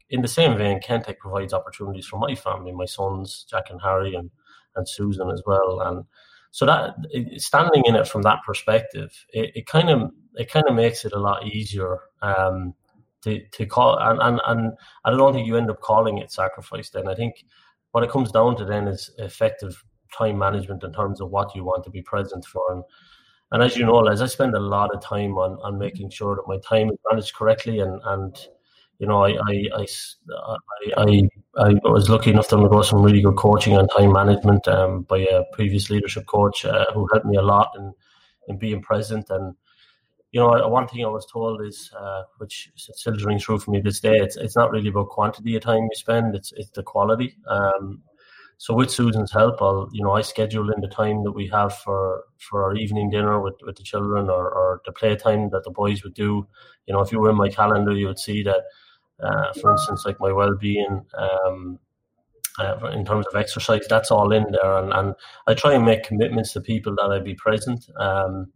in 0.09 0.21
the 0.21 0.27
same 0.27 0.57
vein, 0.57 0.79
Kentech 0.79 1.19
provides 1.19 1.53
opportunities 1.53 2.07
for 2.07 2.17
my 2.17 2.35
family, 2.35 2.71
my 2.71 2.85
sons 2.85 3.45
Jack 3.49 3.69
and 3.69 3.81
Harry, 3.81 4.15
and 4.15 4.31
and 4.75 4.87
Susan 4.87 5.29
as 5.31 5.41
well. 5.45 5.81
And 5.81 6.05
so 6.51 6.65
that 6.65 6.95
standing 7.37 7.83
in 7.85 7.95
it 7.95 8.07
from 8.07 8.23
that 8.23 8.39
perspective, 8.45 9.11
it, 9.29 9.65
kind 9.67 9.89
of 9.89 10.11
it 10.35 10.51
kind 10.51 10.65
of 10.67 10.75
makes 10.75 11.05
it 11.05 11.13
a 11.13 11.19
lot 11.19 11.45
easier 11.45 11.99
um, 12.21 12.73
to 13.23 13.45
to 13.51 13.65
call. 13.65 13.97
And, 13.99 14.19
and 14.21 14.41
and 14.47 14.73
I 15.05 15.11
don't 15.11 15.33
think 15.33 15.47
you 15.47 15.57
end 15.57 15.69
up 15.69 15.81
calling 15.81 16.17
it 16.17 16.31
sacrifice. 16.31 16.89
Then 16.89 17.07
I 17.07 17.15
think 17.15 17.45
what 17.91 18.03
it 18.03 18.09
comes 18.09 18.31
down 18.31 18.55
to 18.57 18.65
then 18.65 18.87
is 18.87 19.11
effective 19.17 19.83
time 20.15 20.37
management 20.37 20.83
in 20.83 20.93
terms 20.93 21.21
of 21.21 21.29
what 21.29 21.55
you 21.55 21.63
want 21.63 21.83
to 21.83 21.89
be 21.89 22.01
present 22.01 22.45
for. 22.45 22.63
And, 22.71 22.83
and 23.51 23.63
as 23.63 23.77
you 23.77 23.85
know, 23.85 24.07
as 24.07 24.21
I 24.21 24.27
spend 24.27 24.55
a 24.55 24.59
lot 24.59 24.93
of 24.93 25.01
time 25.01 25.37
on, 25.37 25.59
on 25.61 25.77
making 25.77 26.09
sure 26.09 26.35
that 26.35 26.47
my 26.47 26.57
time 26.59 26.89
is 26.89 26.97
managed 27.09 27.35
correctly 27.35 27.79
and, 27.79 27.99
and 28.05 28.37
you 28.99 29.07
know, 29.07 29.23
I 29.23 29.37
I, 29.47 29.87
I, 30.97 30.97
I, 30.97 31.29
I 31.57 31.89
was 31.89 32.09
lucky 32.09 32.29
enough 32.31 32.49
to 32.49 32.57
undergo 32.57 32.81
some 32.81 33.01
really 33.01 33.21
good 33.21 33.37
coaching 33.37 33.77
on 33.77 33.87
time 33.87 34.11
management 34.11 34.67
um, 34.67 35.03
by 35.03 35.19
a 35.19 35.43
previous 35.53 35.89
leadership 35.89 36.25
coach 36.27 36.65
uh, 36.65 36.85
who 36.93 37.07
helped 37.11 37.25
me 37.25 37.37
a 37.37 37.41
lot 37.41 37.71
in, 37.77 37.93
in 38.49 38.57
being 38.57 38.81
present. 38.81 39.29
And, 39.29 39.55
you 40.31 40.39
know, 40.39 40.67
one 40.67 40.87
thing 40.87 41.03
I 41.03 41.07
was 41.07 41.25
told 41.25 41.61
is, 41.61 41.91
uh, 41.97 42.23
which 42.37 42.71
still 42.75 43.15
rings 43.25 43.45
true 43.45 43.57
for 43.57 43.71
me 43.71 43.81
this 43.81 43.99
day, 43.99 44.17
it's, 44.17 44.35
it's 44.35 44.55
not 44.55 44.71
really 44.71 44.89
about 44.89 45.09
quantity 45.09 45.55
of 45.55 45.63
time 45.63 45.83
you 45.83 45.95
spend, 45.95 46.35
it's, 46.35 46.51
it's 46.51 46.69
the 46.71 46.83
quality. 46.83 47.37
Um, 47.47 48.03
so 48.59 48.73
with 48.73 48.91
Susan's 48.91 49.31
help, 49.31 49.61
I'll 49.61 49.87
you 49.93 50.03
know 50.03 50.11
I 50.11 50.21
schedule 50.21 50.69
in 50.69 50.81
the 50.81 50.89
time 50.89 51.23
that 51.23 51.31
we 51.31 51.47
have 51.47 51.73
for 51.77 52.25
for 52.39 52.65
our 52.65 52.75
evening 52.75 53.09
dinner 53.09 53.39
with, 53.39 53.55
with 53.61 53.77
the 53.77 53.83
children 53.83 54.29
or, 54.29 54.49
or 54.49 54.81
the 54.85 54.91
playtime 54.91 55.49
that 55.51 55.63
the 55.63 55.71
boys 55.71 56.03
would 56.03 56.13
do. 56.13 56.45
You 56.85 56.93
know, 56.93 56.99
if 56.99 57.09
you 57.09 57.21
were 57.21 57.29
in 57.29 57.37
my 57.37 57.47
calendar, 57.47 57.93
you 57.93 58.07
would 58.07 58.19
see 58.19 58.43
that, 58.43 58.63
uh, 59.21 59.53
for 59.53 59.71
instance, 59.71 60.05
like 60.05 60.19
my 60.19 60.31
well 60.31 60.55
being. 60.55 61.05
Um, 61.17 61.79
uh, 62.59 62.89
in 62.91 63.05
terms 63.05 63.25
of 63.31 63.39
exercise, 63.39 63.85
that's 63.87 64.11
all 64.11 64.33
in 64.33 64.45
there, 64.51 64.77
and, 64.79 64.91
and 64.91 65.15
I 65.47 65.53
try 65.53 65.75
and 65.75 65.85
make 65.85 66.03
commitments 66.03 66.51
to 66.53 66.61
people 66.61 66.93
that 66.95 67.09
I 67.09 67.19
be 67.19 67.33
present 67.33 67.85
um, 67.97 68.51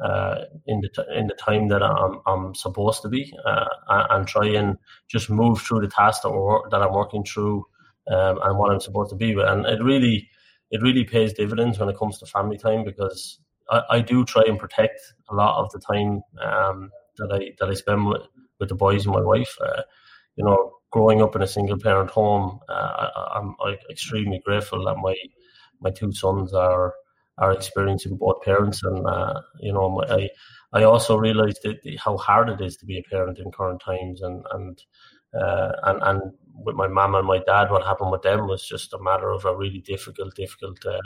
uh, 0.00 0.44
in 0.66 0.80
the 0.80 0.88
t- 0.88 1.18
in 1.18 1.26
the 1.26 1.34
time 1.34 1.68
that 1.68 1.82
I'm 1.82 2.20
I'm 2.26 2.54
supposed 2.54 3.02
to 3.02 3.08
be, 3.08 3.32
uh, 3.44 3.64
and 3.88 4.28
try 4.28 4.46
and 4.46 4.76
just 5.08 5.28
move 5.28 5.60
through 5.60 5.80
the 5.80 5.88
tasks 5.88 6.22
that, 6.22 6.62
that 6.70 6.82
I'm 6.82 6.92
working 6.92 7.24
through 7.24 7.66
um, 8.10 8.38
and 8.42 8.58
what 8.58 8.70
I'm 8.70 8.80
supposed 8.80 9.10
to 9.10 9.16
be 9.16 9.34
with. 9.34 9.46
And 9.46 9.66
it 9.66 9.82
really, 9.82 10.28
it 10.70 10.82
really 10.82 11.04
pays 11.04 11.32
dividends 11.32 11.78
when 11.78 11.88
it 11.88 11.98
comes 11.98 12.18
to 12.18 12.26
family 12.26 12.58
time 12.58 12.84
because 12.84 13.38
I, 13.70 13.82
I 13.90 14.00
do 14.00 14.24
try 14.24 14.42
and 14.46 14.58
protect 14.58 15.00
a 15.30 15.34
lot 15.34 15.62
of 15.62 15.70
the 15.72 15.78
time 15.78 16.22
um, 16.42 16.90
that 17.18 17.30
I 17.32 17.52
that 17.58 17.70
I 17.70 17.74
spend 17.74 18.06
with, 18.06 18.22
with 18.62 18.68
the 18.68 18.76
boys 18.76 19.04
and 19.04 19.14
my 19.14 19.20
wife. 19.20 19.56
Uh, 19.60 19.82
you 20.36 20.44
know, 20.44 20.72
growing 20.92 21.20
up 21.20 21.34
in 21.34 21.42
a 21.42 21.48
single 21.48 21.78
parent 21.78 22.10
home, 22.10 22.60
uh, 22.68 23.08
I, 23.34 23.38
am 23.38 23.56
extremely 23.90 24.40
grateful 24.46 24.84
that 24.84 24.96
my 24.96 25.16
my 25.80 25.90
two 25.90 26.12
sons 26.12 26.54
are 26.54 26.94
are 27.38 27.52
experiencing 27.52 28.16
both 28.16 28.42
parents, 28.42 28.84
and 28.84 29.04
uh, 29.04 29.40
you 29.60 29.72
know, 29.72 29.90
my, 29.90 30.04
I 30.08 30.30
I 30.72 30.84
also 30.84 31.16
realised 31.16 31.66
how 31.98 32.16
hard 32.16 32.50
it 32.50 32.60
is 32.60 32.76
to 32.76 32.86
be 32.86 32.98
a 32.98 33.10
parent 33.10 33.40
in 33.40 33.50
current 33.50 33.82
times, 33.84 34.22
and 34.22 34.46
and 34.52 34.80
uh, 35.34 35.72
and 35.82 36.02
and 36.02 36.22
with 36.54 36.76
my 36.76 36.86
mum 36.86 37.16
and 37.16 37.26
my 37.26 37.40
dad, 37.46 37.70
what 37.70 37.84
happened 37.84 38.12
with 38.12 38.22
them 38.22 38.46
was 38.46 38.64
just 38.64 38.94
a 38.94 39.02
matter 39.02 39.30
of 39.32 39.44
a 39.44 39.56
really 39.56 39.80
difficult, 39.80 40.36
difficult 40.36 40.78
uh, 40.86 41.00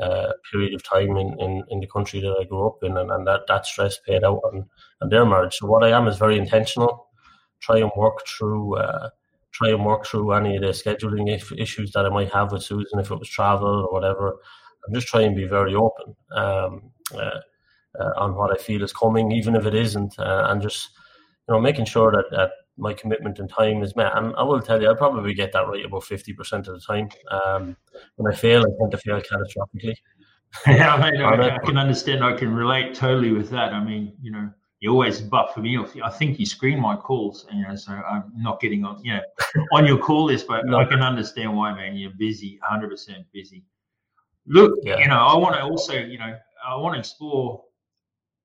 uh, 0.00 0.32
period 0.50 0.74
of 0.74 0.82
time 0.82 1.16
in, 1.16 1.38
in, 1.38 1.62
in 1.68 1.80
the 1.80 1.86
country 1.86 2.20
that 2.20 2.36
I 2.40 2.44
grew 2.44 2.66
up 2.66 2.78
in, 2.82 2.96
and, 2.96 3.10
and 3.10 3.26
that, 3.26 3.42
that 3.48 3.66
stress 3.66 3.98
paid 3.98 4.24
out 4.24 4.40
on, 4.44 4.66
on 5.00 5.08
their 5.08 5.26
marriage. 5.26 5.56
So 5.56 5.66
what 5.66 5.84
I 5.84 5.96
am 5.96 6.08
is 6.08 6.16
very 6.18 6.38
intentional. 6.38 7.08
Try 7.60 7.78
and 7.78 7.90
work 7.96 8.18
through, 8.26 8.76
uh, 8.76 9.10
try 9.52 9.68
and 9.68 9.84
work 9.84 10.06
through 10.06 10.32
any 10.32 10.56
of 10.56 10.62
the 10.62 10.68
scheduling 10.68 11.32
if, 11.32 11.52
issues 11.52 11.92
that 11.92 12.06
I 12.06 12.08
might 12.08 12.32
have 12.32 12.52
with 12.52 12.62
Susan, 12.62 12.98
if 12.98 13.10
it 13.10 13.18
was 13.18 13.28
travel 13.28 13.86
or 13.86 13.92
whatever. 13.92 14.38
I'm 14.86 14.94
just 14.94 15.08
trying 15.08 15.30
to 15.30 15.36
be 15.36 15.46
very 15.46 15.74
open 15.74 16.16
um, 16.34 16.90
uh, 17.14 17.40
uh, 18.00 18.12
on 18.16 18.34
what 18.34 18.50
I 18.50 18.60
feel 18.60 18.82
is 18.82 18.92
coming, 18.92 19.30
even 19.32 19.54
if 19.54 19.66
it 19.66 19.74
isn't, 19.74 20.18
uh, 20.18 20.46
and 20.48 20.62
just 20.62 20.88
you 21.46 21.54
know 21.54 21.60
making 21.60 21.84
sure 21.84 22.10
that, 22.12 22.30
that 22.30 22.50
my 22.78 22.92
commitment 22.94 23.38
and 23.38 23.48
time 23.48 23.82
is 23.82 23.94
met. 23.96 24.16
And 24.16 24.34
I 24.36 24.42
will 24.42 24.60
tell 24.60 24.80
you, 24.80 24.90
I 24.90 24.94
probably 24.94 25.34
get 25.34 25.52
that 25.52 25.68
right 25.68 25.84
about 25.84 26.02
50% 26.02 26.52
of 26.58 26.64
the 26.66 26.80
time. 26.80 27.08
Um, 27.30 27.76
when 28.16 28.32
I 28.32 28.36
fail, 28.36 28.60
I 28.60 28.70
tend 28.80 28.92
to 28.92 28.98
fail 28.98 29.20
catastrophically. 29.20 29.94
yeah, 30.66 30.94
I, 30.94 31.10
mean, 31.10 31.22
I, 31.22 31.56
I, 31.56 31.58
can 31.64 31.78
understand. 31.78 32.22
I 32.22 32.34
can 32.34 32.54
relate 32.54 32.94
totally 32.94 33.32
with 33.32 33.50
that. 33.50 33.72
I 33.72 33.82
mean, 33.82 34.14
you 34.20 34.30
know, 34.30 34.50
you 34.80 34.90
always 34.90 35.20
but 35.20 35.54
for 35.54 35.60
me. 35.60 35.78
Off 35.78 35.96
I 36.02 36.10
think 36.10 36.38
you 36.38 36.44
screen 36.44 36.78
my 36.78 36.96
calls, 36.96 37.46
and 37.48 37.60
you 37.60 37.66
know, 37.66 37.74
so 37.74 37.92
I'm 37.92 38.24
not 38.36 38.60
getting 38.60 38.84
on, 38.84 39.02
you 39.02 39.14
know, 39.14 39.22
on 39.72 39.86
your 39.86 39.96
call 39.96 40.24
list. 40.24 40.46
But 40.46 40.62
no. 40.66 40.76
I 40.78 40.84
can 40.84 41.00
understand 41.00 41.56
why, 41.56 41.72
man. 41.72 41.96
You're 41.96 42.10
busy, 42.18 42.58
100 42.60 42.90
percent 42.90 43.24
busy. 43.32 43.64
Look, 44.46 44.74
yeah. 44.82 44.98
you 44.98 45.08
know, 45.08 45.18
I 45.18 45.36
want 45.36 45.54
to 45.54 45.62
also, 45.62 45.94
you 45.94 46.18
know, 46.18 46.36
I 46.66 46.76
want 46.76 46.94
to 46.94 46.98
explore. 46.98 47.64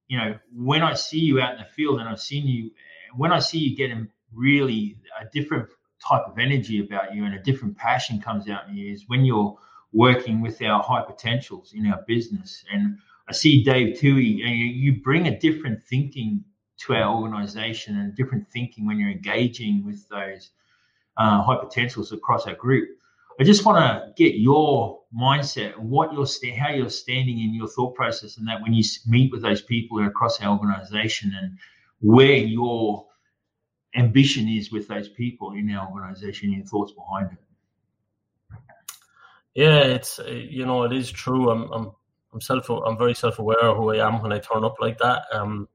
You 0.07 0.19
know, 0.19 0.35
when 0.53 0.83
I 0.83 0.93
see 0.93 1.19
you 1.19 1.41
out 1.41 1.53
in 1.53 1.57
the 1.59 1.65
field, 1.65 1.99
and 1.99 2.07
I've 2.07 2.21
seen 2.21 2.47
you, 2.47 2.71
when 3.15 3.33
I 3.33 3.39
see 3.39 3.57
you 3.57 3.75
getting 3.75 4.07
really 4.37 4.97
a 5.19 5.25
different 5.33 5.67
type 6.07 6.23
of 6.27 6.37
energy 6.37 6.79
about 6.79 7.13
you 7.13 7.25
and 7.25 7.33
a 7.33 7.41
different 7.41 7.75
passion 7.77 8.21
comes 8.21 8.47
out 8.49 8.69
in 8.69 8.75
you 8.75 8.93
is 8.93 9.05
when 9.07 9.25
you're 9.25 9.57
working 9.93 10.41
with 10.41 10.61
our 10.61 10.81
high 10.83 11.01
potentials 11.01 11.73
in 11.73 11.87
our 11.87 12.03
business. 12.07 12.63
And 12.71 12.97
I 13.27 13.33
see 13.33 13.63
Dave 13.63 13.97
Toohey, 13.97 14.45
and 14.45 14.55
you 14.55 15.01
bring 15.01 15.27
a 15.27 15.39
different 15.39 15.83
thinking 15.83 16.43
to 16.79 16.93
our 16.93 17.15
organization 17.15 17.97
and 17.97 18.15
different 18.15 18.47
thinking 18.51 18.85
when 18.85 18.99
you're 18.99 19.09
engaging 19.09 19.83
with 19.85 20.07
those 20.09 20.51
uh, 21.17 21.41
high 21.41 21.57
potentials 21.57 22.11
across 22.11 22.45
our 22.45 22.53
group. 22.55 22.89
I 23.39 23.43
just 23.43 23.65
want 23.65 23.77
to 23.77 24.13
get 24.15 24.35
your 24.35 25.01
mindset, 25.15 25.77
what 25.77 26.11
you're 26.13 26.27
how 26.55 26.69
you're 26.69 26.89
standing 26.89 27.39
in 27.39 27.53
your 27.53 27.67
thought 27.67 27.95
process, 27.95 28.37
and 28.37 28.47
that 28.47 28.61
when 28.61 28.73
you 28.73 28.83
meet 29.05 29.31
with 29.31 29.41
those 29.41 29.61
people 29.61 30.03
across 30.05 30.41
our 30.41 30.57
organization, 30.57 31.33
and 31.39 31.57
where 32.01 32.35
you're 32.37 33.05
ambition 33.97 34.47
is 34.47 34.71
with 34.71 34.87
those 34.87 35.09
people 35.09 35.53
in 35.53 35.69
our 35.71 35.89
organization, 35.91 36.53
your 36.53 36.65
thoughts 36.65 36.93
behind 36.93 37.31
it. 37.31 37.39
Yeah, 39.55 39.79
it's 39.79 40.19
you 40.27 40.65
know 40.65 40.83
it 40.83 40.93
is 40.93 41.11
true. 41.11 41.49
I'm 41.49 41.71
I'm 41.71 41.91
I'm 42.31 42.41
self 42.41 42.69
I'm 42.69 42.97
very 42.97 43.15
self 43.15 43.39
aware 43.39 43.63
of 43.63 43.77
who 43.77 43.91
I 43.91 44.07
am 44.07 44.21
when 44.21 44.31
I 44.31 44.39
turn 44.39 44.63
up 44.63 44.75
like 44.79 44.99
that. 44.99 45.23
Um, 45.31 45.67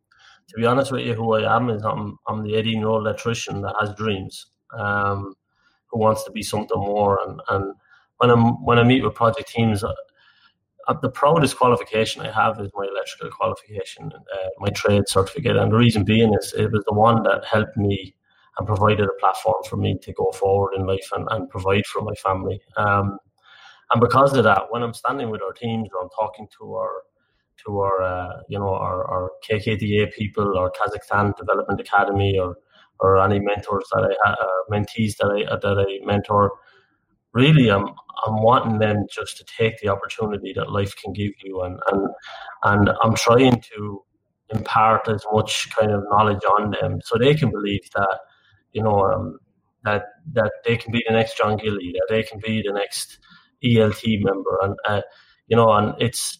to 0.48 0.56
be 0.56 0.66
honest 0.66 0.92
with 0.92 1.04
you, 1.04 1.14
who 1.14 1.34
I 1.34 1.56
am 1.56 1.68
is 1.68 1.82
I'm 1.82 2.18
I'm 2.28 2.44
the 2.44 2.54
18 2.54 2.78
year 2.78 2.88
old 2.88 3.02
electrician 3.02 3.60
that 3.62 3.74
has 3.80 3.94
dreams, 3.94 4.46
um, 4.78 5.34
who 5.88 5.98
wants 5.98 6.22
to 6.24 6.30
be 6.30 6.42
something 6.42 6.78
more. 6.78 7.18
And 7.26 7.40
and 7.48 7.74
when 8.18 8.30
I'm 8.30 8.64
when 8.64 8.78
I 8.78 8.84
meet 8.84 9.02
with 9.02 9.14
project 9.14 9.48
teams, 9.48 9.82
uh, 10.88 10.94
the 11.00 11.10
proudest 11.10 11.56
qualification 11.56 12.22
I 12.22 12.30
have 12.32 12.60
is 12.60 12.70
my 12.74 12.86
electrical 12.86 13.30
qualification, 13.30 14.12
uh, 14.14 14.48
my 14.58 14.68
trade 14.70 15.04
certificate, 15.08 15.56
and 15.56 15.72
the 15.72 15.76
reason 15.76 16.04
being 16.04 16.34
is 16.34 16.54
it 16.56 16.70
was 16.72 16.84
the 16.86 16.94
one 16.94 17.22
that 17.24 17.44
helped 17.44 17.76
me 17.76 18.14
and 18.58 18.66
provided 18.66 19.06
a 19.06 19.20
platform 19.20 19.62
for 19.68 19.76
me 19.76 19.98
to 20.02 20.12
go 20.12 20.30
forward 20.32 20.74
in 20.74 20.86
life 20.86 21.08
and, 21.14 21.26
and 21.30 21.48
provide 21.48 21.86
for 21.86 22.02
my 22.02 22.14
family. 22.14 22.60
Um, 22.76 23.18
and 23.92 24.00
because 24.00 24.34
of 24.36 24.44
that, 24.44 24.70
when 24.70 24.82
I'm 24.82 24.94
standing 24.94 25.30
with 25.30 25.42
our 25.42 25.52
teams 25.52 25.88
or 25.94 26.02
I'm 26.02 26.10
talking 26.18 26.48
to 26.58 26.74
our 26.74 27.02
to 27.64 27.80
our 27.80 28.02
uh, 28.02 28.40
you 28.48 28.58
know 28.58 28.74
our, 28.74 29.04
our 29.04 29.30
KKDA 29.48 30.12
people 30.12 30.56
or 30.56 30.72
Kazakhstan 30.72 31.36
Development 31.36 31.80
Academy 31.80 32.38
or 32.38 32.56
or 33.00 33.20
any 33.20 33.40
mentors 33.40 33.84
that 33.92 34.16
I 34.24 34.30
uh, 34.30 34.46
mentees 34.70 35.16
that 35.18 35.28
I 35.28 35.56
that 35.56 35.78
I 35.78 36.04
mentor, 36.06 36.52
really 37.34 37.70
I'm 37.70 37.86
I'm 38.26 38.42
wanting 38.42 38.78
them 38.78 39.06
just 39.10 39.36
to 39.38 39.44
take 39.44 39.78
the 39.80 39.88
opportunity 39.88 40.52
that 40.54 40.70
life 40.70 40.94
can 41.02 41.12
give 41.12 41.32
you 41.42 41.62
and 41.62 41.78
and 41.90 42.08
and 42.64 42.90
I'm 43.02 43.14
trying 43.14 43.62
to 43.74 44.04
impart 44.50 45.08
as 45.08 45.24
much 45.32 45.70
kind 45.76 45.90
of 45.90 46.04
knowledge 46.10 46.44
on 46.58 46.70
them 46.72 47.00
so 47.04 47.18
they 47.18 47.34
can 47.34 47.50
believe 47.50 47.88
that 47.94 48.18
you 48.72 48.82
know, 48.82 49.00
um, 49.04 49.38
that 49.84 50.04
that 50.32 50.52
they 50.64 50.76
can 50.76 50.92
be 50.92 51.02
the 51.06 51.14
next 51.14 51.36
John 51.36 51.56
Gilly, 51.56 51.92
that 51.94 52.06
they 52.08 52.22
can 52.22 52.40
be 52.40 52.62
the 52.62 52.72
next 52.72 53.18
ELT 53.64 54.22
member, 54.22 54.58
and 54.62 54.74
uh, 54.86 55.02
you 55.46 55.56
know, 55.56 55.70
and 55.72 55.94
it's 56.00 56.38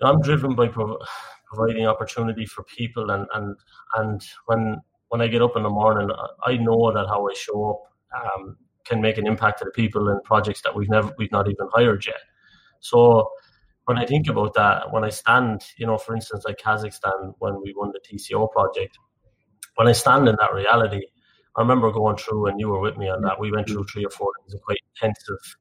I'm 0.00 0.20
driven 0.20 0.54
by 0.54 0.68
prov- 0.68 1.00
providing 1.46 1.86
opportunity 1.86 2.46
for 2.46 2.62
people, 2.64 3.10
and 3.10 3.26
and 3.34 3.56
and 3.96 4.22
when 4.46 4.80
when 5.08 5.20
I 5.20 5.28
get 5.28 5.42
up 5.42 5.56
in 5.56 5.62
the 5.62 5.70
morning, 5.70 6.10
I 6.44 6.56
know 6.56 6.92
that 6.92 7.06
how 7.08 7.28
I 7.28 7.34
show 7.34 7.70
up 7.70 8.22
um, 8.36 8.56
can 8.88 9.00
make 9.00 9.18
an 9.18 9.26
impact 9.26 9.58
to 9.58 9.64
the 9.64 9.70
people 9.70 10.08
in 10.08 10.20
projects 10.22 10.62
that 10.62 10.74
we've 10.74 10.88
never 10.88 11.12
we've 11.18 11.32
not 11.32 11.48
even 11.48 11.68
hired 11.72 12.06
yet. 12.06 12.20
So 12.80 13.30
when 13.84 13.98
I 13.98 14.06
think 14.06 14.28
about 14.28 14.54
that, 14.54 14.92
when 14.92 15.04
I 15.04 15.08
stand, 15.08 15.62
you 15.76 15.86
know, 15.86 15.98
for 15.98 16.14
instance, 16.14 16.44
like 16.46 16.58
Kazakhstan, 16.58 17.34
when 17.38 17.60
we 17.62 17.72
won 17.76 17.92
the 17.92 18.00
TCO 18.00 18.50
project, 18.50 18.98
when 19.76 19.88
I 19.88 19.92
stand 19.92 20.28
in 20.28 20.36
that 20.38 20.52
reality, 20.52 21.02
I 21.56 21.60
remember 21.60 21.90
going 21.90 22.16
through, 22.16 22.46
and 22.46 22.60
you 22.60 22.68
were 22.68 22.80
with 22.80 22.96
me 22.96 23.08
on 23.08 23.22
that. 23.22 23.40
We 23.40 23.50
went 23.50 23.68
through 23.68 23.84
three 23.84 24.04
or 24.04 24.10
four 24.10 24.30
days 24.44 24.54
of 24.54 24.60
quite 24.62 24.78
intensive 24.94 25.56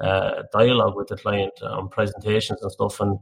uh, 0.00 0.42
dialogue 0.52 0.96
with 0.96 1.08
the 1.08 1.16
client 1.16 1.52
on 1.62 1.88
presentations 1.88 2.62
and 2.62 2.72
stuff. 2.72 3.00
And 3.00 3.18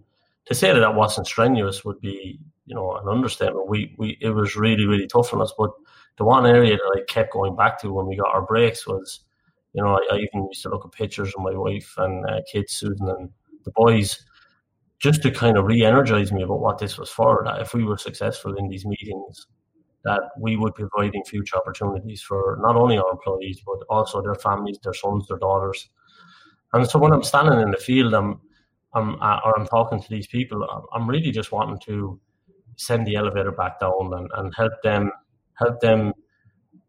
to 0.47 0.55
say 0.55 0.73
that 0.73 0.81
that 0.81 0.95
wasn't 0.95 1.27
strenuous 1.27 1.85
would 1.85 2.01
be, 2.01 2.39
you 2.67 2.75
know, 2.75 2.97
an 2.97 3.09
understatement. 3.09 3.69
We 3.69 3.95
we 3.99 4.19
it 4.21 4.31
was 4.31 4.57
really 4.57 4.87
really 4.87 5.07
tough 5.07 5.35
on 5.35 5.43
us. 5.43 5.53
But 5.57 5.71
the 6.17 6.25
one 6.25 6.47
area 6.47 6.77
that 6.77 6.97
I 6.97 7.13
kept 7.13 7.33
going 7.33 7.57
back 7.57 7.81
to 7.81 7.93
when 7.93 8.07
we 8.07 8.17
got 8.17 8.35
our 8.35 8.43
breaks 8.43 8.87
was, 8.87 9.21
you 9.75 9.83
know, 9.83 9.99
I, 9.99 10.15
I 10.15 10.17
even 10.19 10.47
used 10.47 10.63
to 10.63 10.71
look 10.71 10.85
at 10.85 10.93
pictures 10.93 11.35
of 11.37 11.43
my 11.43 11.53
wife 11.53 11.93
and 11.99 12.25
uh, 12.27 12.41
kids, 12.51 12.75
Susan 12.75 13.09
and 13.09 13.29
the 13.65 13.73
boys, 13.73 14.25
just 15.01 15.23
to 15.23 15.31
kind 15.31 15.59
of 15.59 15.67
re-energize 15.67 16.33
me 16.33 16.43
about 16.43 16.61
what 16.61 16.79
this 16.79 16.97
was 16.97 17.11
for. 17.11 17.43
That 17.45 17.61
if 17.61 17.75
we 17.75 17.85
were 17.85 17.99
successful 17.99 18.55
in 18.55 18.69
these 18.69 18.87
meetings, 18.87 19.47
that 20.05 20.21
we 20.39 20.57
would 20.57 20.75
be 20.75 20.85
providing 20.89 21.25
future 21.25 21.57
opportunities 21.57 22.23
for 22.23 22.59
not 22.61 22.77
only 22.77 22.99
our 22.99 23.11
employees 23.11 23.61
but 23.67 23.79
also 23.91 24.23
their 24.23 24.35
families, 24.35 24.79
their 24.83 24.95
sons, 24.95 25.27
their 25.27 25.39
daughters. 25.39 25.89
And 26.73 26.89
so 26.89 26.99
when 26.99 27.13
I'm 27.13 27.23
standing 27.23 27.61
in 27.61 27.71
the 27.71 27.77
field, 27.77 28.15
I'm, 28.15 28.41
I'm 28.93 29.21
uh, 29.21 29.41
or 29.45 29.59
I'm 29.59 29.67
talking 29.67 30.01
to 30.01 30.09
these 30.09 30.27
people, 30.27 30.87
I'm 30.93 31.09
really 31.09 31.31
just 31.31 31.53
wanting 31.53 31.79
to 31.87 32.21
send 32.77 33.07
the 33.07 33.17
elevator 33.17 33.53
back 33.53 33.81
down 33.81 34.13
and, 34.13 34.31
and 34.37 34.55
help 34.55 34.73
them 34.83 35.11
help 35.55 35.81
them 35.81 36.13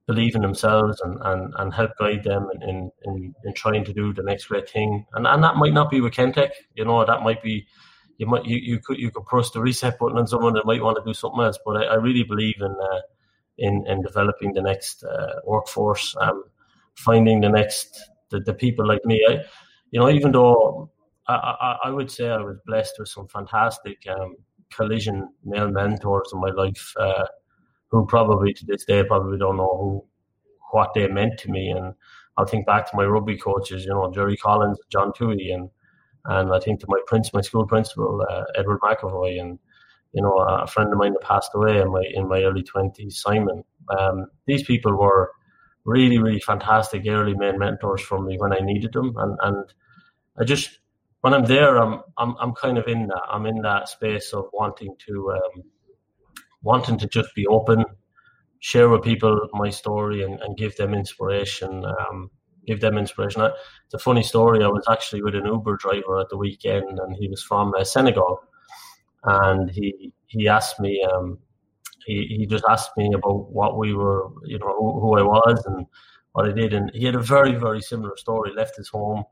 believe 0.07 0.35
in 0.35 0.41
themselves 0.41 1.01
and, 1.01 1.17
and, 1.23 1.53
and 1.57 1.73
help 1.73 1.91
guide 1.97 2.23
them 2.23 2.47
in, 2.61 2.91
in, 3.05 3.33
in 3.43 3.53
trying 3.53 3.83
to 3.83 3.93
do 3.93 4.13
the 4.13 4.23
next 4.23 4.45
great 4.45 4.69
thing. 4.69 5.05
And 5.13 5.25
and 5.25 5.43
that 5.43 5.55
might 5.55 5.73
not 5.73 5.89
be 5.89 6.01
with 6.01 6.13
Kentech, 6.13 6.51
you 6.75 6.85
know, 6.85 7.03
that 7.05 7.23
might 7.23 7.41
be 7.41 7.67
you 8.17 8.27
might 8.27 8.45
you, 8.45 8.57
you 8.57 8.79
could 8.79 8.97
you 8.97 9.11
could 9.11 9.25
press 9.25 9.49
the 9.51 9.61
reset 9.61 9.99
button 9.99 10.17
on 10.17 10.27
someone 10.27 10.53
that 10.53 10.65
might 10.65 10.81
want 10.81 10.97
to 10.97 11.03
do 11.03 11.13
something 11.13 11.41
else. 11.41 11.59
But 11.65 11.77
I, 11.77 11.83
I 11.85 11.95
really 11.95 12.23
believe 12.23 12.55
in 12.59 12.75
uh, 12.81 13.01
in 13.57 13.85
in 13.87 14.01
developing 14.01 14.53
the 14.53 14.61
next 14.61 15.03
uh, 15.03 15.39
workforce, 15.43 16.15
um, 16.21 16.43
finding 16.95 17.41
the 17.41 17.49
next 17.49 17.99
the, 18.29 18.39
the 18.39 18.53
people 18.53 18.87
like 18.87 19.03
me. 19.05 19.25
I, 19.27 19.43
you 19.91 19.99
know, 19.99 20.09
even 20.09 20.31
though 20.31 20.91
I, 21.27 21.33
I, 21.33 21.77
I 21.85 21.89
would 21.89 22.11
say 22.11 22.29
I 22.29 22.37
was 22.37 22.57
blessed 22.65 22.95
with 22.99 23.09
some 23.09 23.27
fantastic 23.27 23.97
um, 24.09 24.35
collision 24.73 25.29
male 25.43 25.69
mentors 25.69 26.31
in 26.33 26.39
my 26.39 26.49
life, 26.49 26.93
uh, 26.99 27.25
who 27.89 28.05
probably 28.05 28.53
to 28.53 28.65
this 28.65 28.85
day 28.85 29.03
probably 29.03 29.37
don't 29.37 29.57
know 29.57 29.77
who 29.77 30.05
what 30.71 30.93
they 30.93 31.07
meant 31.07 31.39
to 31.39 31.49
me. 31.49 31.69
And 31.69 31.93
I'll 32.37 32.45
think 32.45 32.65
back 32.65 32.89
to 32.89 32.97
my 32.97 33.05
rugby 33.05 33.37
coaches, 33.37 33.85
you 33.85 33.91
know, 33.91 34.11
Jerry 34.11 34.37
Collins, 34.37 34.79
John 34.91 35.11
Toohey, 35.11 35.53
and 35.53 35.69
and 36.25 36.53
I 36.53 36.59
think 36.59 36.79
to 36.79 36.87
my 36.89 36.99
prince, 37.05 37.33
my 37.33 37.41
school 37.41 37.67
principal, 37.67 38.25
uh, 38.29 38.43
Edward 38.55 38.81
McAvoy, 38.81 39.39
and 39.39 39.59
you 40.13 40.21
know 40.21 40.37
a 40.37 40.67
friend 40.67 40.91
of 40.91 40.97
mine 40.97 41.13
that 41.13 41.21
passed 41.21 41.51
away 41.53 41.79
in 41.79 41.91
my 41.91 42.03
in 42.13 42.27
my 42.27 42.41
early 42.43 42.63
twenties, 42.63 43.19
Simon. 43.21 43.63
Um, 43.97 44.27
these 44.47 44.63
people 44.63 44.97
were 44.97 45.31
really, 45.85 46.17
really 46.17 46.39
fantastic 46.39 47.03
early 47.07 47.35
men 47.35 47.59
mentors 47.59 48.01
for 48.01 48.19
me 48.19 48.37
when 48.37 48.51
I 48.51 48.59
needed 48.59 48.93
them, 48.93 49.13
and 49.17 49.37
and 49.41 49.73
I 50.37 50.43
just 50.43 50.79
when 51.21 51.33
I'm 51.33 51.45
there, 51.45 51.77
I'm 51.77 52.01
I'm 52.17 52.35
I'm 52.39 52.53
kind 52.53 52.77
of 52.77 52.87
in 52.87 53.07
that. 53.07 53.21
I'm 53.29 53.45
in 53.45 53.61
that 53.61 53.87
space 53.89 54.33
of 54.33 54.45
wanting 54.53 54.95
to 55.07 55.31
um, 55.31 55.63
wanting 56.65 56.97
to 56.97 57.07
just 57.07 57.33
be 57.35 57.45
open, 57.47 57.85
share 58.59 58.89
with 58.89 59.03
people 59.03 59.47
my 59.53 59.69
story, 59.69 60.23
and, 60.23 60.41
and 60.41 60.57
give 60.57 60.75
them 60.75 60.93
inspiration. 60.93 61.85
Um, 61.85 62.31
give 62.65 62.81
them 62.81 62.97
inspiration. 62.97 63.41
It's 63.43 63.93
a 63.93 63.99
funny 63.99 64.23
story. 64.23 64.63
I 64.63 64.67
was 64.67 64.85
actually 64.89 65.21
with 65.21 65.35
an 65.35 65.45
Uber 65.45 65.77
driver 65.77 66.19
at 66.19 66.29
the 66.29 66.37
weekend, 66.37 66.99
and 66.99 67.15
he 67.15 67.29
was 67.29 67.43
from 67.43 67.73
uh, 67.77 67.83
Senegal, 67.83 68.41
and 69.23 69.69
he 69.69 70.11
he 70.27 70.47
asked 70.47 70.79
me. 70.79 71.01
Um, 71.03 71.39
he, 72.07 72.35
he 72.37 72.45
just 72.45 72.65
asked 72.69 72.91
me 72.97 73.11
about 73.15 73.51
what 73.51 73.79
we 73.79 73.95
were, 73.95 74.29
you 74.43 74.59
know, 74.59 74.75
who, 74.77 74.99
who 74.99 75.17
I 75.17 75.23
was 75.23 75.65
and 75.65 75.87
what 76.33 76.47
I 76.47 76.51
did, 76.51 76.71
and 76.73 76.91
he 76.93 77.05
had 77.05 77.15
a 77.15 77.19
very 77.35 77.55
very 77.55 77.81
similar 77.81 78.15
story. 78.17 78.51
Left 78.53 78.77
his 78.77 78.89
home, 78.89 79.23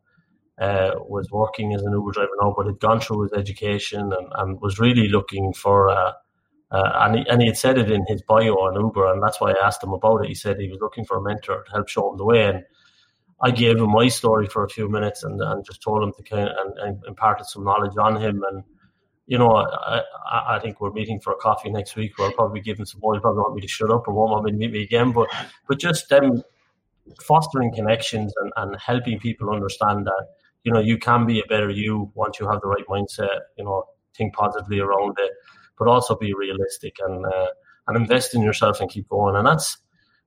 uh, 0.59 0.91
was 0.97 1.29
working 1.31 1.73
as 1.73 1.81
an 1.83 1.91
Uber 1.93 2.11
driver 2.11 2.37
now, 2.41 2.53
but 2.55 2.67
had 2.67 2.79
gone 2.79 2.99
through 2.99 3.23
his 3.23 3.33
education 3.33 4.01
and, 4.01 4.27
and 4.37 4.61
was 4.61 4.79
really 4.79 5.07
looking 5.07 5.53
for. 5.53 5.89
Uh, 5.89 6.13
uh, 6.73 6.91
and, 7.01 7.15
he, 7.15 7.25
and 7.29 7.41
he 7.41 7.47
had 7.47 7.57
said 7.57 7.77
it 7.77 7.91
in 7.91 8.03
his 8.07 8.23
bio 8.23 8.53
on 8.53 8.73
Uber, 8.73 9.13
and 9.13 9.21
that's 9.21 9.39
why 9.39 9.51
I 9.51 9.65
asked 9.65 9.83
him 9.83 9.93
about 9.93 10.23
it. 10.23 10.27
He 10.27 10.35
said 10.35 10.59
he 10.59 10.69
was 10.69 10.79
looking 10.81 11.05
for 11.05 11.17
a 11.17 11.21
mentor 11.21 11.63
to 11.63 11.71
help 11.71 11.87
show 11.87 12.11
him 12.11 12.17
the 12.17 12.25
way. 12.25 12.45
And 12.45 12.63
I 13.41 13.51
gave 13.51 13.77
him 13.77 13.91
my 13.91 14.07
story 14.07 14.47
for 14.47 14.63
a 14.63 14.69
few 14.69 14.89
minutes 14.89 15.23
and, 15.23 15.39
and 15.41 15.63
just 15.65 15.83
told 15.83 16.01
him 16.01 16.13
to 16.17 16.23
kind 16.23 16.49
of, 16.49 16.55
and, 16.65 16.77
and 16.79 17.03
imparted 17.07 17.45
some 17.45 17.63
knowledge 17.63 17.95
on 17.97 18.19
him. 18.19 18.41
And, 18.49 18.63
you 19.27 19.37
know, 19.37 19.51
I, 19.51 20.01
I 20.31 20.59
think 20.59 20.81
we're 20.81 20.91
meeting 20.93 21.19
for 21.19 21.33
a 21.33 21.35
coffee 21.35 21.69
next 21.69 21.95
week 21.95 22.17
where 22.17 22.29
I'll 22.29 22.33
probably 22.33 22.61
give 22.61 22.79
him 22.79 22.85
some 22.85 23.01
more. 23.01 23.13
He'll 23.13 23.21
probably 23.21 23.41
want 23.41 23.55
me 23.55 23.61
to 23.61 23.67
shut 23.67 23.91
up 23.91 24.07
or 24.07 24.13
won't 24.13 24.31
want 24.31 24.45
me 24.45 24.51
to 24.51 24.57
meet 24.57 24.71
me 24.71 24.81
again. 24.81 25.11
But, 25.11 25.27
but 25.67 25.77
just 25.77 26.09
them 26.09 26.41
fostering 27.21 27.73
connections 27.73 28.33
and, 28.41 28.51
and 28.55 28.77
helping 28.79 29.19
people 29.19 29.51
understand 29.51 30.07
that, 30.07 30.25
you 30.63 30.71
know, 30.71 30.79
you 30.79 30.97
can 30.97 31.25
be 31.25 31.39
a 31.39 31.45
better 31.47 31.69
you 31.69 32.11
once 32.15 32.39
you 32.39 32.49
have 32.49 32.61
the 32.61 32.67
right 32.67 32.87
mindset, 32.89 33.41
you 33.57 33.65
know, 33.65 33.83
think 34.15 34.33
positively 34.33 34.79
around 34.79 35.17
it, 35.19 35.31
but 35.77 35.87
also 35.87 36.15
be 36.15 36.33
realistic 36.33 36.95
and, 37.05 37.25
uh, 37.25 37.47
and 37.87 37.97
invest 37.97 38.35
in 38.35 38.41
yourself 38.41 38.79
and 38.79 38.89
keep 38.89 39.07
going. 39.09 39.35
And 39.35 39.47
that's 39.47 39.77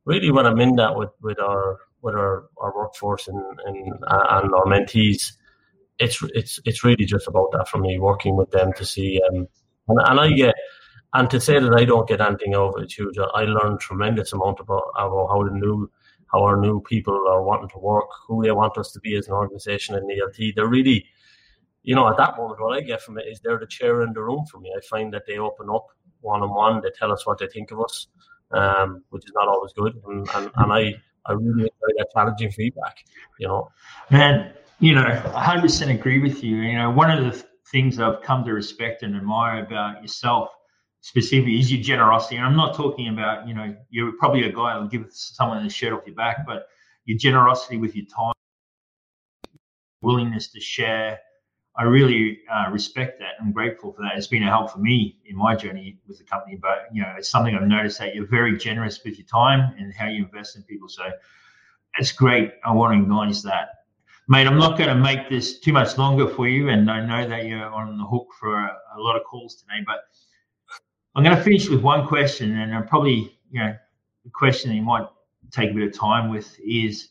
really 0.04 0.30
when 0.30 0.46
I'm 0.46 0.60
in 0.60 0.76
that 0.76 0.96
with, 0.96 1.10
with 1.22 1.40
our 1.40 1.78
with 2.02 2.14
our, 2.14 2.44
our 2.58 2.76
workforce 2.76 3.26
and, 3.26 3.42
and 3.64 3.92
and 4.02 4.54
our 4.54 4.66
mentees, 4.66 5.32
it's 5.98 6.22
it's 6.34 6.60
it's 6.64 6.84
really 6.84 7.04
just 7.04 7.26
about 7.26 7.50
that 7.52 7.68
for 7.68 7.78
me, 7.78 7.98
working 7.98 8.36
with 8.36 8.50
them 8.50 8.72
to 8.74 8.84
see 8.84 9.20
um, 9.28 9.48
and, 9.88 10.00
and 10.04 10.20
I 10.20 10.30
get 10.32 10.54
and 11.14 11.30
to 11.30 11.40
say 11.40 11.58
that 11.58 11.74
I 11.74 11.84
don't 11.84 12.08
get 12.08 12.20
anything 12.20 12.54
out 12.54 12.74
of 12.76 12.82
it, 12.82 12.92
huge. 12.92 13.16
I 13.18 13.44
learn 13.44 13.78
tremendous 13.78 14.32
amount 14.32 14.60
about 14.60 14.84
about 14.96 15.28
how 15.28 15.42
the 15.44 15.54
new 15.54 15.90
how 16.32 16.42
our 16.42 16.60
new 16.60 16.80
people 16.80 17.14
are 17.28 17.42
wanting 17.42 17.68
to 17.70 17.78
work, 17.78 18.08
who 18.26 18.42
they 18.42 18.50
want 18.50 18.76
us 18.78 18.92
to 18.92 19.00
be 19.00 19.16
as 19.16 19.28
an 19.28 19.34
organisation 19.34 19.94
in 19.94 20.08
ELT. 20.08 20.54
They're 20.54 20.66
really, 20.66 21.06
you 21.86 21.94
know, 21.94 22.08
at 22.08 22.16
that 22.16 22.36
moment, 22.36 22.60
what 22.60 22.76
I 22.76 22.80
get 22.80 23.00
from 23.00 23.16
it 23.16 23.26
is 23.28 23.40
they're 23.40 23.58
the 23.58 23.66
chair 23.66 24.02
in 24.02 24.12
the 24.12 24.20
room 24.20 24.44
for 24.50 24.58
me. 24.58 24.74
I 24.76 24.80
find 24.80 25.14
that 25.14 25.22
they 25.24 25.38
open 25.38 25.70
up 25.70 25.86
one 26.20 26.42
on 26.42 26.50
one, 26.50 26.82
they 26.82 26.90
tell 26.90 27.12
us 27.12 27.24
what 27.24 27.38
they 27.38 27.46
think 27.46 27.70
of 27.70 27.80
us, 27.80 28.08
um, 28.50 29.04
which 29.10 29.24
is 29.24 29.32
not 29.36 29.46
always 29.46 29.72
good, 29.72 29.94
and, 30.06 30.28
and, 30.34 30.50
and 30.56 30.72
I 30.72 30.94
I 31.26 31.32
really 31.32 31.62
enjoy 31.62 31.90
that 31.98 32.08
challenging 32.12 32.50
feedback. 32.50 33.04
You 33.38 33.46
know, 33.46 33.70
man, 34.10 34.52
you 34.80 34.96
know, 34.96 35.04
100 35.04 35.62
percent 35.62 35.92
agree 35.92 36.18
with 36.18 36.42
you. 36.42 36.56
You 36.56 36.76
know, 36.76 36.90
one 36.90 37.10
of 37.10 37.24
the 37.24 37.44
things 37.70 38.00
I've 38.00 38.20
come 38.20 38.44
to 38.44 38.52
respect 38.52 39.04
and 39.04 39.14
admire 39.16 39.64
about 39.64 40.02
yourself 40.02 40.50
specifically 41.02 41.60
is 41.60 41.72
your 41.72 41.82
generosity. 41.82 42.34
And 42.36 42.44
I'm 42.44 42.56
not 42.56 42.74
talking 42.74 43.08
about, 43.08 43.46
you 43.46 43.54
know, 43.54 43.76
you're 43.90 44.12
probably 44.18 44.42
a 44.42 44.52
guy 44.52 44.76
who'll 44.76 44.88
give 44.88 45.06
someone 45.10 45.62
the 45.62 45.70
shirt 45.70 45.92
off 45.92 46.02
your 46.04 46.16
back, 46.16 46.44
but 46.44 46.66
your 47.04 47.16
generosity 47.16 47.76
with 47.76 47.94
your 47.94 48.06
time, 48.06 48.32
willingness 50.02 50.48
to 50.48 50.60
share, 50.60 51.20
I 51.78 51.82
really 51.82 52.40
uh, 52.50 52.70
respect 52.70 53.18
that. 53.18 53.34
I'm 53.40 53.52
grateful 53.52 53.92
for 53.92 54.02
that. 54.02 54.12
It's 54.16 54.26
been 54.26 54.42
a 54.42 54.46
help 54.46 54.70
for 54.70 54.78
me 54.78 55.18
in 55.26 55.36
my 55.36 55.54
journey 55.54 55.98
with 56.08 56.18
the 56.18 56.24
company. 56.24 56.56
But 56.56 56.88
you 56.92 57.02
know, 57.02 57.12
it's 57.18 57.28
something 57.28 57.54
I've 57.54 57.68
noticed 57.68 57.98
that 57.98 58.14
you're 58.14 58.26
very 58.26 58.56
generous 58.56 59.02
with 59.04 59.18
your 59.18 59.26
time 59.26 59.74
and 59.78 59.92
how 59.92 60.08
you 60.08 60.24
invest 60.24 60.56
in 60.56 60.62
people. 60.62 60.88
So 60.88 61.04
it's 61.98 62.12
great. 62.12 62.54
I 62.64 62.72
want 62.72 62.94
to 62.94 63.02
acknowledge 63.02 63.42
that, 63.42 63.84
mate. 64.28 64.46
I'm 64.46 64.58
not 64.58 64.78
going 64.78 64.88
to 64.88 64.94
make 64.94 65.28
this 65.28 65.60
too 65.60 65.72
much 65.72 65.98
longer 65.98 66.26
for 66.28 66.48
you, 66.48 66.70
and 66.70 66.90
I 66.90 67.04
know 67.04 67.28
that 67.28 67.44
you're 67.44 67.66
on 67.66 67.98
the 67.98 68.04
hook 68.04 68.28
for 68.40 68.56
a, 68.56 68.76
a 68.96 68.98
lot 68.98 69.16
of 69.16 69.24
calls 69.24 69.56
today. 69.56 69.84
But 69.84 70.00
I'm 71.14 71.24
going 71.24 71.36
to 71.36 71.42
finish 71.42 71.68
with 71.68 71.82
one 71.82 72.06
question, 72.06 72.58
and 72.58 72.74
I'm 72.74 72.86
probably 72.86 73.38
you 73.50 73.60
know 73.60 73.74
the 74.24 74.30
question 74.30 74.72
you 74.72 74.82
might 74.82 75.06
take 75.50 75.70
a 75.70 75.74
bit 75.74 75.88
of 75.88 75.94
time 75.94 76.30
with 76.30 76.58
is 76.58 77.10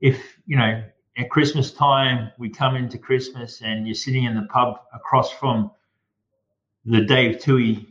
if 0.00 0.38
you 0.46 0.58
know 0.58 0.82
at 1.16 1.30
Christmas 1.30 1.72
time, 1.72 2.32
we 2.38 2.48
come 2.48 2.76
into 2.76 2.98
Christmas 2.98 3.62
and 3.62 3.86
you're 3.86 3.94
sitting 3.94 4.24
in 4.24 4.34
the 4.34 4.46
pub 4.50 4.80
across 4.92 5.30
from 5.30 5.70
the 6.84 7.02
Dave 7.02 7.36
Toohey 7.36 7.86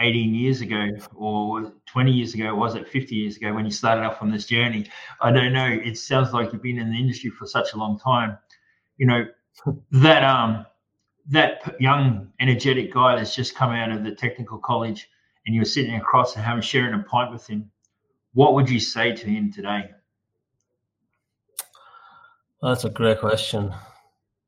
18 0.00 0.34
years 0.34 0.60
ago 0.60 0.90
or 1.16 1.72
20 1.86 2.12
years 2.12 2.34
ago, 2.34 2.54
was 2.54 2.76
it 2.76 2.88
50 2.88 3.16
years 3.16 3.36
ago 3.36 3.52
when 3.52 3.64
you 3.64 3.70
started 3.72 4.04
off 4.04 4.22
on 4.22 4.30
this 4.30 4.46
journey? 4.46 4.88
I 5.20 5.32
don't 5.32 5.52
know. 5.52 5.66
It 5.66 5.98
sounds 5.98 6.32
like 6.32 6.52
you've 6.52 6.62
been 6.62 6.78
in 6.78 6.92
the 6.92 6.98
industry 6.98 7.30
for 7.30 7.46
such 7.46 7.72
a 7.72 7.76
long 7.76 7.98
time. 7.98 8.38
You 8.96 9.06
know, 9.06 9.26
that 9.90 10.22
um 10.22 10.64
that 11.30 11.74
young 11.80 12.32
energetic 12.40 12.92
guy 12.94 13.16
that's 13.16 13.34
just 13.34 13.54
come 13.54 13.70
out 13.70 13.90
of 13.90 14.04
the 14.04 14.14
technical 14.14 14.58
college 14.58 15.08
and 15.44 15.54
you're 15.54 15.64
sitting 15.64 15.96
across 15.96 16.36
and 16.36 16.44
having 16.44 16.62
sharing 16.62 16.94
a 16.94 17.02
pint 17.02 17.32
with 17.32 17.46
him, 17.46 17.70
what 18.34 18.54
would 18.54 18.70
you 18.70 18.80
say 18.80 19.14
to 19.14 19.26
him 19.26 19.52
today? 19.52 19.90
That's 22.62 22.84
a 22.84 22.90
great 22.90 23.20
question. 23.20 23.72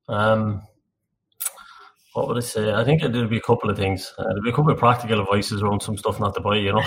Um, 0.09 0.62
what 2.14 2.27
would 2.27 2.38
I 2.38 2.40
say? 2.40 2.73
I 2.73 2.83
think 2.85 3.03
there'd 3.03 3.31
be 3.31 3.37
a 3.37 3.42
couple 3.42 3.70
of 3.70 3.77
things. 3.77 4.12
Uh, 4.18 4.25
there'd 4.25 4.42
be 4.42 4.51
a 4.51 4.55
couple 4.55 4.73
of 4.73 4.79
practical 4.79 5.20
advices 5.20 5.62
around 5.62 5.81
some 5.81 5.96
stuff 5.96 6.18
not 6.18 6.35
to 6.35 6.40
buy, 6.40 6.57
you 6.57 6.73
know. 6.73 6.79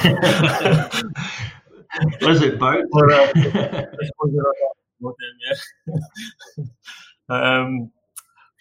Was 2.22 2.42
it 2.42 2.60
both? 2.60 2.86
uh, 3.12 3.32
um, 7.30 7.92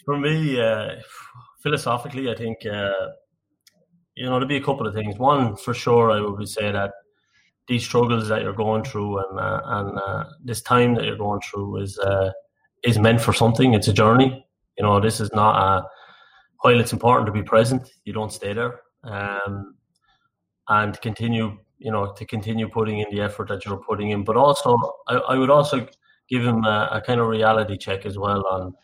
for 0.04 0.18
me, 0.18 0.60
uh, 0.60 0.96
philosophically, 1.62 2.30
I 2.30 2.36
think 2.36 2.58
uh, 2.66 3.08
you 4.14 4.26
know 4.26 4.38
there'd 4.38 4.48
be 4.48 4.56
a 4.56 4.62
couple 4.62 4.86
of 4.86 4.94
things. 4.94 5.18
One, 5.18 5.56
for 5.56 5.74
sure, 5.74 6.10
I 6.10 6.20
would 6.20 6.48
say 6.48 6.70
that 6.70 6.92
these 7.68 7.84
struggles 7.84 8.28
that 8.28 8.42
you're 8.42 8.52
going 8.52 8.84
through 8.84 9.18
and 9.18 9.40
uh, 9.40 9.60
and 9.64 9.98
uh, 9.98 10.24
this 10.44 10.62
time 10.62 10.94
that 10.94 11.04
you're 11.04 11.16
going 11.16 11.40
through 11.40 11.82
is 11.82 11.98
uh, 11.98 12.30
is 12.84 12.98
meant 12.98 13.20
for 13.20 13.32
something. 13.32 13.74
It's 13.74 13.88
a 13.88 13.92
journey. 13.92 14.46
You 14.78 14.84
know, 14.84 15.00
this 15.00 15.20
is 15.20 15.30
not 15.32 15.56
a 15.56 15.86
while 16.62 16.78
it's 16.78 16.92
important 16.92 17.26
to 17.26 17.32
be 17.32 17.42
present, 17.42 17.90
you 18.04 18.12
don't 18.12 18.32
stay 18.32 18.52
there, 18.52 18.80
um, 19.04 19.74
and 20.68 21.00
continue, 21.00 21.58
you 21.78 21.90
know, 21.90 22.12
to 22.12 22.24
continue 22.24 22.68
putting 22.68 23.00
in 23.00 23.06
the 23.10 23.20
effort 23.20 23.48
that 23.48 23.64
you're 23.64 23.82
putting 23.82 24.10
in. 24.10 24.24
But 24.24 24.36
also, 24.36 24.76
I, 25.08 25.16
I 25.16 25.36
would 25.36 25.50
also 25.50 25.86
give 26.28 26.44
him 26.44 26.64
a, 26.64 26.88
a, 26.92 27.00
kind 27.00 27.20
of 27.20 27.26
reality 27.26 27.76
check 27.76 28.06
as 28.06 28.16
well 28.16 28.46
on 28.46 28.74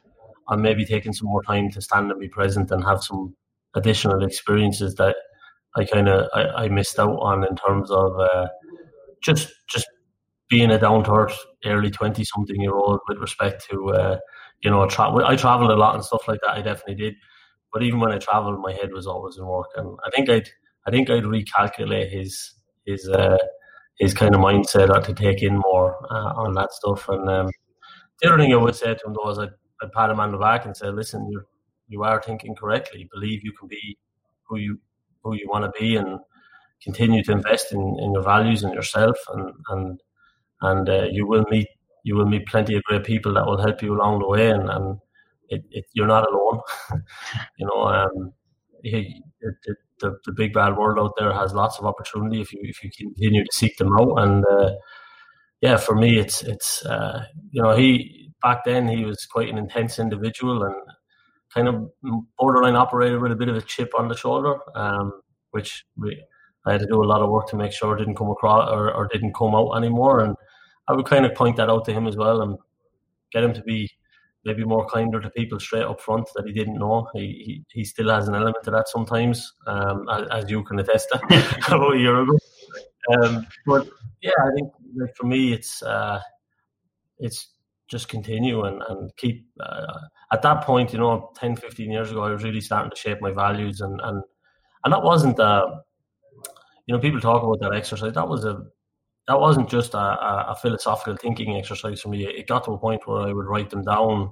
on 0.48 0.62
maybe 0.62 0.84
taking 0.84 1.12
some 1.12 1.28
more 1.28 1.42
time 1.42 1.70
to 1.70 1.80
stand 1.80 2.10
and 2.10 2.18
be 2.18 2.28
present 2.28 2.70
and 2.70 2.82
have 2.82 3.02
some 3.02 3.36
additional 3.74 4.24
experiences 4.24 4.94
that 4.96 5.14
I 5.76 5.84
kind 5.84 6.08
of 6.08 6.28
I, 6.34 6.64
I, 6.64 6.68
missed 6.68 6.98
out 6.98 7.16
on 7.20 7.44
in 7.44 7.54
terms 7.54 7.90
of 7.90 8.18
uh, 8.18 8.48
just 9.22 9.52
just 9.68 9.86
being 10.48 10.70
a 10.70 10.78
down 10.78 11.04
to 11.04 11.12
earth 11.12 11.38
early 11.64 11.90
twenty 11.90 12.24
something 12.24 12.60
year 12.60 12.74
old 12.74 13.00
with 13.08 13.18
respect 13.18 13.66
to 13.70 13.90
uh, 13.90 14.18
you 14.60 14.70
know 14.70 14.86
tra- 14.86 15.26
I 15.26 15.36
traveled 15.36 15.70
a 15.70 15.76
lot 15.76 15.94
and 15.94 16.04
stuff 16.04 16.26
like 16.28 16.40
that. 16.44 16.56
I 16.56 16.62
definitely 16.62 16.96
did, 16.96 17.14
but 17.72 17.82
even 17.82 18.00
when 18.00 18.12
I 18.12 18.18
traveled, 18.18 18.60
my 18.60 18.72
head 18.72 18.92
was 18.92 19.06
always 19.06 19.36
in 19.36 19.46
work, 19.46 19.68
and 19.76 19.96
I 20.04 20.10
think 20.10 20.28
I'd 20.28 20.48
I 20.86 20.90
think 20.90 21.10
I'd 21.10 21.24
recalculate 21.24 22.10
his 22.10 22.54
his 22.86 23.08
uh, 23.08 23.38
his 23.98 24.14
kind 24.14 24.34
of 24.34 24.40
mindset 24.40 25.04
to 25.04 25.14
take 25.14 25.42
in 25.42 25.58
more 25.58 25.96
uh, 26.10 26.32
on 26.34 26.54
that 26.54 26.72
stuff. 26.72 27.08
And 27.08 27.28
um, 27.28 27.50
the 28.20 28.28
other 28.28 28.38
thing 28.38 28.52
I 28.52 28.56
would 28.56 28.76
say 28.76 28.94
to 28.94 29.06
him 29.06 29.14
though 29.14 29.30
is 29.30 29.38
I'd, 29.38 29.50
I'd 29.82 29.92
pat 29.92 30.10
him 30.10 30.20
on 30.20 30.32
the 30.32 30.38
back 30.38 30.64
and 30.64 30.76
say, 30.76 30.88
listen, 30.88 31.28
you 31.30 31.42
you 31.88 32.02
are 32.04 32.22
thinking 32.22 32.54
correctly. 32.54 33.08
Believe 33.12 33.44
you 33.44 33.52
can 33.52 33.68
be 33.68 33.98
who 34.44 34.58
you 34.58 34.78
who 35.22 35.34
you 35.34 35.48
want 35.48 35.64
to 35.64 35.80
be, 35.80 35.96
and 35.96 36.18
continue 36.82 37.22
to 37.24 37.32
invest 37.32 37.72
in, 37.72 37.80
in 38.00 38.12
your 38.12 38.22
values 38.22 38.62
and 38.62 38.72
yourself, 38.72 39.16
and 39.34 39.52
and 39.70 40.00
and 40.62 40.88
uh, 40.88 41.06
you 41.10 41.26
will 41.26 41.44
meet 41.50 41.68
you 42.04 42.16
will 42.16 42.26
meet 42.26 42.46
plenty 42.46 42.74
of 42.74 42.82
great 42.84 43.04
people 43.04 43.34
that 43.34 43.46
will 43.46 43.60
help 43.60 43.82
you 43.82 43.94
along 43.94 44.20
the 44.20 44.28
way, 44.28 44.50
and, 44.50 44.70
and 44.70 44.98
it, 45.48 45.64
it, 45.70 45.84
you're 45.92 46.06
not 46.06 46.26
alone. 46.28 46.60
you 47.58 47.66
know, 47.66 47.82
um, 47.82 48.32
it, 48.82 49.22
the, 50.00 50.16
the 50.24 50.32
big 50.32 50.52
bad 50.54 50.76
world 50.76 50.98
out 50.98 51.14
there 51.18 51.32
has 51.32 51.52
lots 51.52 51.78
of 51.78 51.84
opportunity 51.84 52.40
if 52.40 52.52
you 52.52 52.60
if 52.62 52.82
you 52.82 52.90
continue 52.96 53.44
to 53.44 53.50
seek 53.52 53.76
them 53.76 53.92
out. 53.98 54.16
And 54.18 54.44
uh, 54.46 54.70
yeah, 55.60 55.76
for 55.76 55.94
me, 55.94 56.18
it's 56.18 56.42
it's 56.42 56.84
uh, 56.86 57.24
you 57.50 57.62
know 57.62 57.76
he 57.76 58.30
back 58.42 58.64
then 58.64 58.88
he 58.88 59.04
was 59.04 59.26
quite 59.26 59.48
an 59.48 59.58
intense 59.58 59.98
individual 59.98 60.62
and 60.62 60.74
kind 61.52 61.68
of 61.68 61.90
borderline 62.38 62.76
operated 62.76 63.20
with 63.20 63.32
a 63.32 63.36
bit 63.36 63.48
of 63.48 63.56
a 63.56 63.62
chip 63.62 63.90
on 63.98 64.08
the 64.08 64.16
shoulder, 64.16 64.56
um, 64.74 65.12
which 65.50 65.84
we, 65.96 66.22
I 66.66 66.72
had 66.72 66.80
to 66.80 66.86
do 66.86 67.02
a 67.02 67.06
lot 67.06 67.22
of 67.22 67.30
work 67.30 67.48
to 67.48 67.56
make 67.56 67.72
sure 67.72 67.96
didn't 67.96 68.16
come 68.16 68.30
across 68.30 68.70
or, 68.70 68.92
or 68.92 69.08
didn't 69.08 69.34
come 69.34 69.54
out 69.54 69.72
anymore. 69.76 70.20
And 70.20 70.36
I 70.88 70.92
would 70.94 71.06
kind 71.06 71.26
of 71.26 71.34
point 71.34 71.56
that 71.56 71.70
out 71.70 71.84
to 71.86 71.92
him 71.92 72.06
as 72.06 72.16
well 72.16 72.42
and 72.42 72.58
get 73.32 73.44
him 73.44 73.52
to 73.54 73.62
be 73.62 73.90
maybe 74.44 74.64
more 74.64 74.86
kinder 74.86 75.20
to 75.20 75.30
people 75.30 75.60
straight 75.60 75.84
up 75.84 76.00
front 76.00 76.28
that 76.34 76.46
he 76.46 76.52
didn't 76.52 76.78
know. 76.78 77.08
He 77.14 77.42
he, 77.44 77.64
he 77.72 77.84
still 77.84 78.08
has 78.08 78.28
an 78.28 78.34
element 78.34 78.64
to 78.64 78.70
that 78.70 78.88
sometimes, 78.88 79.52
um, 79.66 80.08
as, 80.08 80.28
as, 80.30 80.50
you 80.50 80.62
can 80.64 80.78
attest 80.78 81.08
to 81.10 81.18
about 81.74 81.94
a 81.94 81.98
year 81.98 82.20
ago. 82.22 82.38
Um, 83.12 83.46
but 83.66 83.88
yeah, 84.22 84.30
I 84.40 84.50
think 84.54 84.72
like 84.96 85.14
for 85.16 85.26
me, 85.26 85.52
it's 85.52 85.82
uh, 85.82 86.20
it's 87.18 87.48
just 87.88 88.08
continue 88.08 88.64
and, 88.64 88.82
and 88.88 89.16
keep 89.16 89.46
uh, 89.60 89.98
at 90.32 90.42
that 90.42 90.62
point 90.62 90.92
you 90.92 90.98
know 90.98 91.30
10 91.36 91.56
15 91.56 91.90
years 91.90 92.10
ago 92.10 92.22
i 92.22 92.30
was 92.30 92.44
really 92.44 92.60
starting 92.60 92.90
to 92.90 92.96
shape 92.96 93.20
my 93.20 93.30
values 93.30 93.80
and 93.80 93.98
and 94.02 94.22
and 94.84 94.92
that 94.92 95.02
wasn't 95.02 95.40
uh 95.40 95.66
you 96.86 96.94
know 96.94 97.00
people 97.00 97.20
talk 97.20 97.42
about 97.42 97.58
that 97.60 97.74
exercise 97.74 98.12
that 98.12 98.28
was 98.28 98.44
a 98.44 98.62
that 99.28 99.38
wasn't 99.38 99.68
just 99.68 99.92
a, 99.92 99.98
a, 99.98 100.56
philosophical 100.60 101.14
thinking 101.14 101.56
exercise 101.56 102.00
for 102.00 102.08
me. 102.08 102.24
It 102.24 102.48
got 102.48 102.64
to 102.64 102.72
a 102.72 102.78
point 102.78 103.06
where 103.06 103.20
I 103.20 103.32
would 103.32 103.46
write 103.46 103.68
them 103.68 103.84
down 103.84 104.30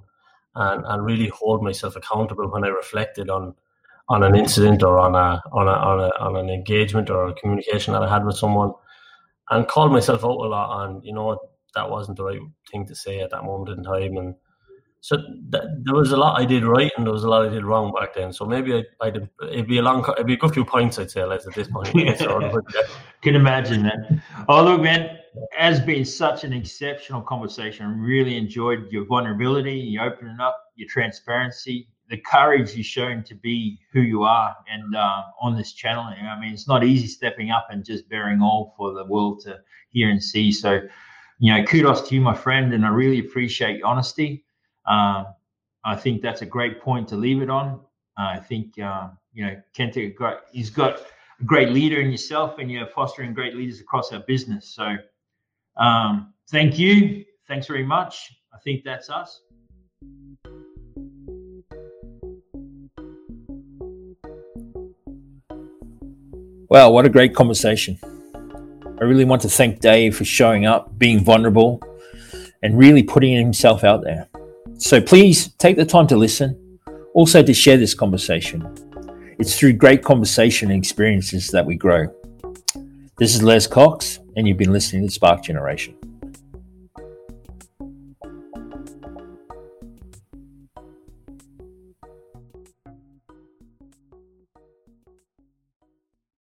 and, 0.55 0.85
and 0.87 1.05
really 1.05 1.29
hold 1.29 1.63
myself 1.63 1.97
accountable 1.97 2.51
when 2.51 2.65
I 2.65 2.69
reflected 2.69 3.31
on 3.31 3.55
on 4.09 4.23
an 4.23 4.37
incident 4.37 4.83
or 4.83 4.99
on 4.99 5.15
a 5.15 5.43
on 5.53 5.69
a 5.69 5.73
on 5.73 6.01
a 6.01 6.11
on 6.19 6.37
an 6.37 6.49
engagement 6.49 7.11
or 7.11 7.27
a 7.27 7.35
communication 7.35 7.93
that 7.93 8.03
I 8.03 8.11
had 8.11 8.25
with 8.25 8.37
someone, 8.37 8.73
and 9.51 9.69
called 9.69 9.93
myself 9.93 10.25
out 10.25 10.31
a 10.31 10.49
lot 10.49 10.71
on 10.71 11.03
you 11.03 11.13
know 11.13 11.39
that 11.75 11.91
wasn't 11.91 12.17
the 12.17 12.25
right 12.25 12.41
thing 12.71 12.87
to 12.87 12.95
say 12.95 13.21
at 13.21 13.31
that 13.31 13.45
moment 13.45 13.77
in 13.77 13.85
time, 13.85 14.17
and 14.17 14.35
so 15.07 15.19
th- 15.53 15.63
there 15.85 15.95
was 15.95 16.11
a 16.11 16.17
lot 16.17 16.37
I 16.37 16.45
did 16.45 16.65
right 16.65 16.91
and 16.97 17.07
there 17.07 17.13
was 17.13 17.23
a 17.23 17.29
lot 17.29 17.47
I 17.47 17.49
did 17.49 17.65
wrong 17.65 17.93
back 17.93 18.13
then. 18.13 18.33
So 18.33 18.45
maybe 18.45 18.75
I'd, 18.75 18.87
I'd 19.01 19.29
it'd 19.41 19.69
be 19.69 19.79
a 19.79 19.83
long, 19.83 20.05
it'd 20.17 20.27
be 20.27 20.35
a 20.35 20.37
good 20.37 20.53
few 20.53 20.65
points 20.65 20.99
I'd 20.99 21.13
say 21.13 21.23
Les 21.23 21.47
at 21.47 21.55
this 21.55 21.69
point. 21.69 21.93
Can 23.23 23.37
imagine 23.37 23.85
that. 23.85 24.21
Oh 24.49 24.65
look, 24.65 24.81
man, 24.83 25.17
has 25.57 25.79
been 25.79 26.05
such 26.05 26.43
an 26.43 26.53
exceptional 26.53 27.23
conversation. 27.23 27.87
I 27.87 27.91
really 27.91 28.37
enjoyed 28.37 28.91
your 28.91 29.05
vulnerability, 29.05 29.75
your 29.75 30.07
opening 30.07 30.41
up, 30.41 30.61
your 30.75 30.89
transparency, 30.89 31.89
the 32.11 32.17
courage 32.29 32.75
you've 32.75 32.87
shown 32.87 33.23
to 33.29 33.37
be 33.37 33.79
who 33.93 34.01
you 34.01 34.25
are, 34.25 34.57
and 34.69 34.97
uh, 34.97 35.23
on 35.41 35.57
this 35.57 35.73
channel. 35.73 36.03
I 36.03 36.41
mean, 36.41 36.53
it's 36.53 36.67
not 36.67 36.83
easy 36.83 37.07
stepping 37.07 37.53
up 37.53 37.69
and 37.71 37.85
just 37.85 38.09
bearing 38.09 38.43
all 38.43 38.75
for 38.77 38.93
the 38.93 39.05
world 39.05 39.39
to 39.45 39.61
hear 39.91 40.11
and 40.11 40.21
see. 40.21 40.51
So, 40.51 40.81
you 41.39 41.55
know, 41.55 41.63
kudos 41.63 42.09
to 42.09 42.15
you, 42.17 42.21
my 42.21 42.35
friend, 42.35 42.75
and 42.75 42.85
I 42.85 42.89
really 42.89 43.21
appreciate 43.21 43.79
your 43.79 43.87
honesty. 43.87 44.43
Um, 44.87 45.27
I 45.85 45.95
think 45.97 46.23
that's 46.23 46.43
a 46.43 46.47
great 46.47 46.81
point 46.81 47.09
to 47.09 47.17
leave 47.17 47.43
it 47.43 47.51
on. 47.51 47.81
Uh, 48.19 48.35
I 48.35 48.39
think 48.39 48.79
uh, 48.79 49.09
you 49.33 49.45
know 49.47 49.61
Kent, 49.75 49.97
he's 50.53 50.71
got 50.71 51.01
a 51.41 51.45
great 51.45 51.71
leader 51.71 52.01
in 52.01 52.11
yourself, 52.11 52.59
and 52.59 52.71
you're 52.71 52.87
fostering 52.87 53.35
great 53.35 53.55
leaders 53.55 53.81
across 53.81 54.13
our 54.13 54.21
business. 54.21 54.69
So, 54.75 54.97
um, 55.77 56.33
thank 56.51 56.79
you. 56.79 57.25
Thanks 57.47 57.67
very 57.67 57.85
much. 57.85 58.33
I 58.53 58.59
think 58.59 58.85
that's 58.85 59.11
us. 59.11 59.43
Wow, 66.69 66.91
what 66.91 67.07
a 67.07 67.09
great 67.09 67.35
conversation. 67.35 67.97
I 69.01 69.05
really 69.05 69.25
want 69.25 69.43
to 69.43 69.49
thank 69.49 69.81
Dave 69.81 70.17
for 70.17 70.25
showing 70.25 70.67
up, 70.67 70.99
being 70.99 71.23
vulnerable, 71.23 71.81
and 72.63 72.77
really 72.77 73.05
putting 73.05 73.37
himself 73.37 73.85
out 73.85 74.03
there. 74.03 74.27
So 74.79 75.01
please 75.01 75.49
take 75.55 75.77
the 75.77 75.87
time 75.87 76.07
to 76.09 76.17
listen, 76.17 76.79
also 77.15 77.43
to 77.43 77.55
share 77.55 77.79
this 77.79 77.95
conversation. 77.95 78.63
It's 79.39 79.59
through 79.59 79.73
great 79.75 80.05
conversation 80.05 80.71
and 80.71 80.79
experiences 80.79 81.49
that 81.49 81.65
we 81.65 81.77
grow. 81.77 82.09
This 83.17 83.35
is 83.35 83.43
Les 83.43 83.67
Cox, 83.67 84.21
and 84.37 84.47
you've 84.47 84.59
been 84.59 84.73
listening 84.73 85.07
to 85.07 85.11
Spark 85.11 85.43
Generation. 85.43 85.97